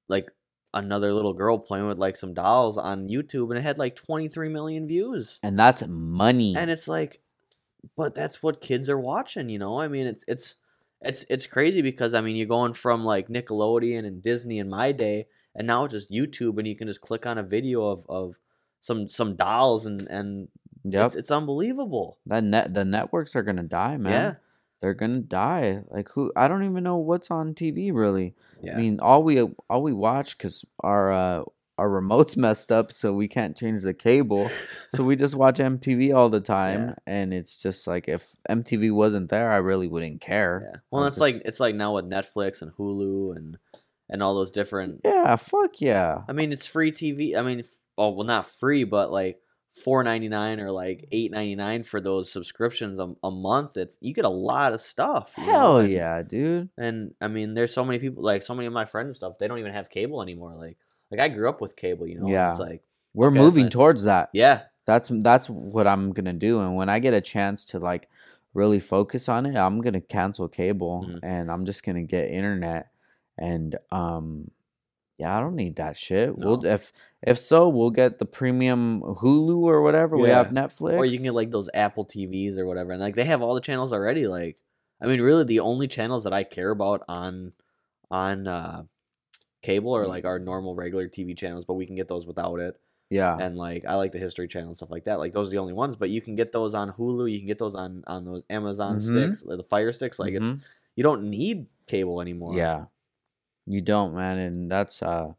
[0.09, 0.27] like
[0.75, 4.49] another little girl playing with like some dolls on YouTube and it had like 23
[4.49, 5.39] million views.
[5.43, 6.55] And that's money.
[6.57, 7.21] And it's like
[7.97, 9.81] but that's what kids are watching, you know?
[9.81, 10.57] I mean, it's it's
[11.01, 14.93] it's it's crazy because I mean, you're going from like Nickelodeon and Disney in my
[14.93, 18.05] day and now it's just YouTube and you can just click on a video of
[18.09, 18.35] of
[18.81, 20.49] some some dolls and and
[20.85, 21.07] yep.
[21.09, 22.19] it's, it's unbelievable.
[22.27, 24.13] that net the networks are gonna die, man.
[24.13, 24.35] Yeah.
[24.81, 25.81] They're gonna die.
[25.91, 26.33] Like who?
[26.37, 28.35] I don't even know what's on TV really.
[28.63, 28.75] Yeah.
[28.75, 31.43] I mean, all we all we watch because our uh,
[31.79, 34.51] our remote's messed up, so we can't change the cable.
[34.95, 36.95] so we just watch MTV all the time, Yeah.
[37.07, 40.71] and it's just like if MTV wasn't there, I really wouldn't care.
[40.73, 40.81] Yeah.
[40.91, 43.59] Well, I'm it's just- like it's like now with Netflix and Hulu and
[44.09, 45.01] and all those different.
[45.05, 46.23] yeah, fuck yeah.
[46.29, 47.37] I mean, it's free TV.
[47.37, 47.63] I mean,
[47.97, 49.41] oh well, not free, but like
[49.85, 53.77] four ninety nine or like eight ninety nine for those subscriptions a, a month.
[53.77, 55.33] It's you get a lot of stuff.
[55.35, 56.69] Hell and- yeah, dude.
[56.77, 59.39] And I mean, there's so many people, like so many of my friends and stuff.
[59.39, 60.55] They don't even have cable anymore.
[60.57, 60.77] Like
[61.11, 62.07] like I grew up with cable.
[62.07, 62.29] You know.
[62.29, 62.51] Yeah.
[62.51, 62.83] It's like
[63.15, 64.31] We're Okay, moving towards that.
[64.33, 64.63] yeah.
[64.87, 68.09] That's that's what I'm gonna do, and when I get a chance to like
[68.55, 71.19] really focus on it, I'm gonna cancel cable Mhm.
[71.23, 72.89] and I'm just gonna get internet
[73.37, 74.51] and um
[75.19, 76.39] Yeah, I don't need that shit.
[76.39, 76.93] We'll if
[77.23, 80.17] if so, we'll get the premium Hulu or whatever.
[80.17, 80.97] We have Netflix.
[80.97, 83.55] Or you can get like those Apple TVs or whatever, and like they have all
[83.55, 84.29] the channels already.
[84.29, 84.57] Like,
[85.01, 87.53] I mean, really, the only channels that I care about on
[88.11, 88.85] on uh,
[89.63, 92.77] cable are like our normal regular TV channels, but we can get those without it.
[93.11, 93.37] yeah.
[93.39, 95.19] And like, I like the History Channel and stuff like that.
[95.19, 97.31] Like, those are the only ones, but you can get those on Hulu.
[97.31, 99.03] You can get those on on those Amazon Mhm.
[99.03, 100.19] sticks, the Fire sticks.
[100.21, 100.61] Like, it's Mhm.
[100.95, 102.55] you don't need cable anymore.
[102.55, 102.85] Yeah.
[103.69, 105.33] You don't, man, and that's uh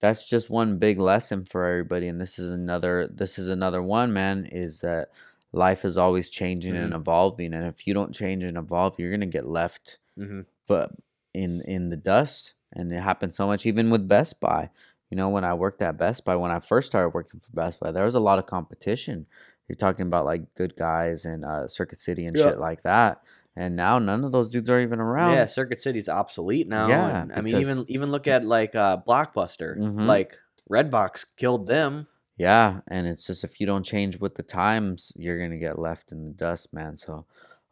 [0.00, 4.12] that's just one big lesson for everybody and this is another this is another one,
[4.12, 5.10] man, is that
[5.52, 6.96] life is always changing and Mhm.
[6.96, 10.90] evolving and if you don't change and evolve, you're going to get left hmm but
[11.34, 14.70] in in the dust and it happens so much even with Best Buy.
[15.10, 17.78] You know, when I worked at Best Buy, when I first started working for Best
[17.78, 19.26] Buy, there was a lot of competition.
[19.68, 22.44] You're talking about like Good Guys and uh, Circuit City and Yeah.
[22.50, 23.22] shit like that.
[23.58, 25.32] And now none of those dudes are even around.
[25.32, 26.88] Yeah, Circuit City's obsolete now.
[26.88, 29.78] Yeah, and, I mean, because- even even look at like uh, Blockbuster.
[29.78, 30.06] Mhm.
[30.06, 30.36] Like
[30.70, 32.06] Redbox killed them.
[32.36, 36.12] Yeah, and it's just if you don't change with the times, you're gonna get left
[36.12, 36.98] in the dust, man.
[36.98, 37.24] So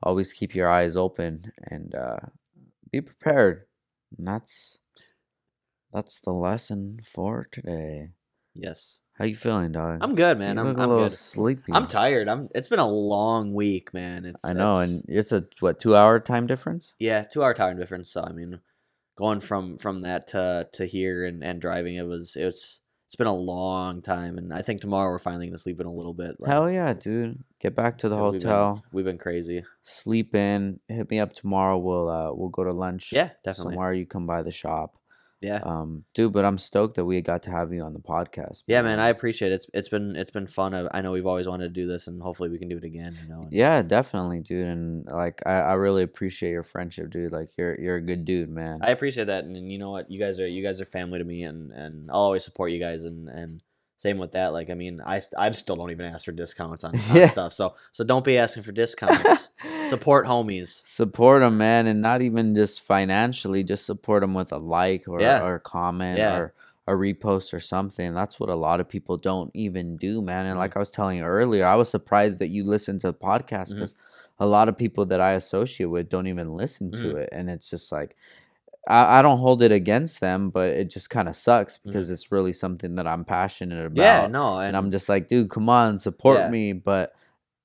[0.02, 2.16] always keep your eyes open and uh,
[2.90, 3.66] be prepared.
[4.16, 4.78] And that's
[5.92, 8.10] that's the lesson for today.
[8.54, 9.98] Yes, How you feeling, dog?
[10.00, 10.56] I'm good, man.
[10.56, 11.16] You I'm look I'm a little good.
[11.16, 11.72] sleepy.
[11.72, 12.28] I'm tired.
[12.28, 12.48] I'm.
[12.54, 14.24] It's been a long week, man.
[14.24, 14.44] It's.
[14.44, 16.94] I know, it's- and it's a what two hour time difference?
[16.98, 18.10] yeah, two hour time difference.
[18.10, 18.58] So I mean,
[19.16, 23.28] going from from that to to here and and driving, it was it's it's been
[23.28, 26.34] a long time, and I think tomorrow we're finally gonna sleep in a little bit.
[26.40, 27.38] like, Hell yeah, dude!
[27.60, 29.62] Get back to the 'cause we've been- hotel, We've been crazy.
[29.84, 30.80] sleep in.
[30.88, 31.78] Hit me up tomorrow.
[31.78, 33.12] We'll uh we'll go to lunch.
[33.12, 33.74] Yeah, definitely.
[33.74, 34.96] Tomorrow you come by the shop.
[35.44, 35.60] Yeah.
[35.62, 38.62] Um, dude, but I'm stoked that we got to have you on the podcast.
[38.66, 39.56] Yeah, man, I appreciate it.
[39.56, 40.74] It's it's been it's been fun.
[40.74, 42.84] I, I know we've always wanted to do this, and hopefully we can do it
[42.84, 43.16] again.
[43.22, 43.42] You know.
[43.42, 44.66] and- Yeah, definitely, dude.
[44.66, 47.32] And like, I, I really appreciate your friendship, dude.
[47.32, 48.80] Like, you're you're a good dude, man.
[48.82, 51.24] I appreciate that, and, you know what, you guys are you guys are family to
[51.24, 53.62] me, and and I'll always support you guys, and and
[54.04, 54.52] same with that.
[54.52, 57.30] Like, I mean, I I still don't even ask for discounts on, on Yeah.
[57.30, 59.48] stuff, so so don't be asking for discounts.
[59.94, 60.80] support homies.
[60.84, 63.62] support them, man, and not even just financially.
[63.64, 65.42] Just support them with a like or Yeah.
[65.44, 66.36] or comment Yeah.
[66.38, 66.52] or
[66.86, 68.12] a repost or something.
[68.12, 70.44] That's what a lot of people don't even do, man.
[70.46, 70.62] And Mhm.
[70.64, 73.72] like I was telling you earlier, I was surprised that you listened to the podcast
[73.74, 73.94] because
[74.38, 77.16] a lot of people that I associate with don't even listen to Mhm.
[77.22, 78.16] it, and it's just like.
[78.88, 81.88] I, I don't hold it against them, but it just kind of sucks Mm-hmm.
[81.90, 83.96] because it's really something that I'm passionate about.
[84.02, 86.48] Yeah, no, and, and I'm just like, dude, come on, support Yeah.
[86.50, 86.72] me.
[86.74, 87.14] But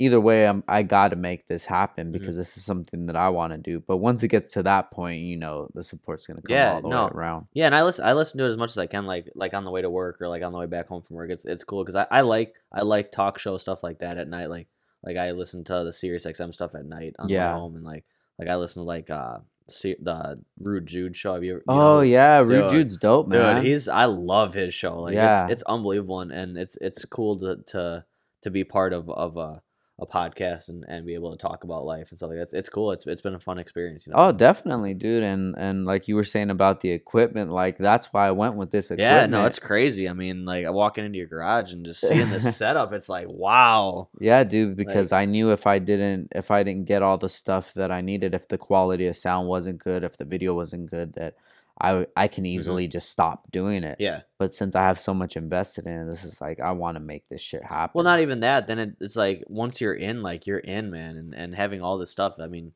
[0.02, 2.12] either way, I'm I got to make this happen Mhm.
[2.14, 3.82] because this is something that I want to do.
[3.82, 6.82] But once it gets to that point, you know, the support's gonna come Yeah, all
[6.82, 7.04] the no.
[7.06, 7.48] way around.
[7.54, 9.54] yeah, and I listen I listen to it as much as I can, like like
[9.54, 11.32] on the way to work or like on the way back home from work.
[11.32, 14.30] It's it's cool because I, I like I like talk show stuff like that at
[14.30, 14.50] night.
[14.50, 14.68] Like
[15.04, 17.54] like I listen to the Sirius XM stuff at night on the Yeah.
[17.54, 18.06] way home, and like
[18.38, 19.40] like I listen to like uh
[19.72, 21.34] Se- the Rude Jude show.
[21.34, 21.56] Have you?
[21.56, 23.58] you Oh know- yeah, Rude dude, Jude's dope, man.
[23.58, 25.02] Dude, he's I love his show.
[25.02, 25.44] Like Yeah.
[25.46, 28.06] it's it's unbelievable and, and it's it's cool to to
[28.44, 29.62] to be part of of a,
[30.02, 32.44] a podcast and, and be able to talk about life and stuff like that.
[32.44, 32.92] It's, it's cool.
[32.92, 34.20] It's it's been a fun experience, you know.
[34.20, 35.24] Oh, definitely, dude.
[35.24, 38.72] And and like you were saying about the equipment, like that's why I went with
[38.72, 40.08] this yeah, no, it's crazy.
[40.08, 44.08] I mean, like walking into your garage and just seeing this setup, it's like wow.
[44.20, 47.74] Yeah, dude, because I knew if I didn't if I didn't get all the stuff
[47.74, 51.14] that I needed, if the quality of sound wasn't good, if the video wasn't good,
[51.14, 51.36] that
[51.82, 53.94] I I can easily just stop doing it.
[53.94, 54.04] Mm-hmm.
[54.04, 54.22] Yeah.
[54.38, 57.00] But since I have so much invested in it, this is like I want to
[57.00, 57.92] make this shit happen.
[57.94, 58.68] Well, not even that.
[58.68, 61.98] Then it, it's like once you're in, like you're in, man, and and having all
[61.98, 62.36] this stuff.
[62.40, 62.74] I mean,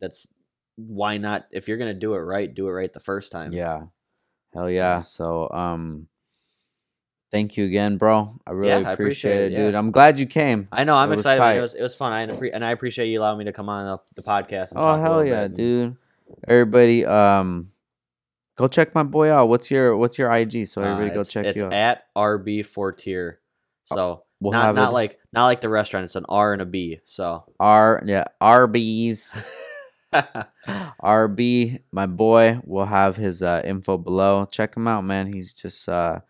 [0.00, 0.26] that's
[0.76, 1.46] why not?
[1.50, 3.52] If you're gonna do it right, do it right the first time.
[3.52, 3.82] Yeah.
[4.54, 5.02] Hell yeah.
[5.02, 6.08] So um
[7.30, 8.40] thank you again, bro.
[8.46, 9.72] I really I appreciate, appreciate it, dude.
[9.74, 9.78] yeah.
[9.78, 10.68] I'm glad you came.
[10.72, 10.96] I know.
[10.96, 11.38] I'm It excited.
[11.38, 11.56] tight.
[11.58, 12.12] It was it was fun.
[12.12, 14.70] I and I appreciate you allowing me to come on the, the podcast.
[14.70, 15.96] And Oh hell yeah, dude.
[16.48, 17.70] Everybody um
[18.60, 19.48] go check my boy out.
[19.48, 21.72] What's your what's your IG so Uh, everybody go check it's you out.
[21.72, 23.40] at RB Fortier.
[23.84, 26.04] So We'll not not it- like not like the restaurant.
[26.04, 27.00] It's an R and a B.
[27.04, 29.32] So R yeah, RB's
[31.02, 34.46] RB, my boy, will have his uh, info below.
[34.50, 35.32] Check him out, man.
[35.32, 36.20] He's just uh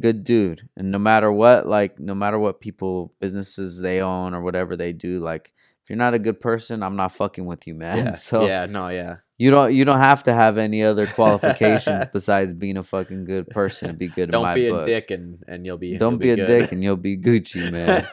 [0.00, 0.68] good dude.
[0.76, 4.92] And no matter what, like no matter what people businesses they own or whatever they
[4.92, 5.52] do, like
[5.88, 7.96] if you're not a good person, I'm not fucking with you, man.
[7.96, 12.04] yeah, So yeah, no, yeah, you don't you don't have to have any other qualifications
[12.12, 14.82] besides being a fucking good person to be good don't my be book.
[14.82, 16.46] a dick and and you'll be Don't you'll be, a good.
[16.46, 18.06] dick and you'll be Gucci, man.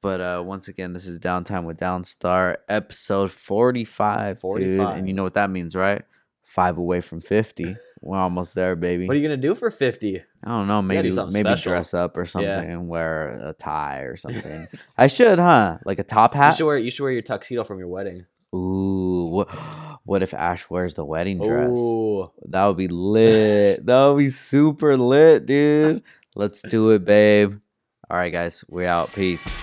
[0.00, 4.80] But uh, once again, this is Downtime with Downstar, episode 45, dude.
[4.80, 6.02] And you know what that means, right?
[6.44, 7.76] Five away from 50.
[8.04, 9.06] We're almost there, baby.
[9.06, 10.20] what are you gonna do for fifty?
[10.44, 10.82] I don't know.
[10.82, 11.70] gotta do Maybe maybe special.
[11.72, 12.60] dress up or something Yeah.
[12.62, 14.66] and wear a tie or something.
[14.98, 15.78] I should, huh?
[15.86, 16.56] Like a top You hat?
[16.56, 18.26] should wear you should wear your tuxedo from your wedding.
[18.54, 19.28] Ooh.
[19.32, 19.48] What,
[20.04, 21.70] What if Ash wears the wedding dress?
[21.72, 23.86] Oh, That would be lit.
[23.86, 26.02] that would be super lit, dude.
[26.34, 27.58] Let's do it, babe.
[28.10, 29.12] All right, guys, we out.
[29.12, 29.58] Peace.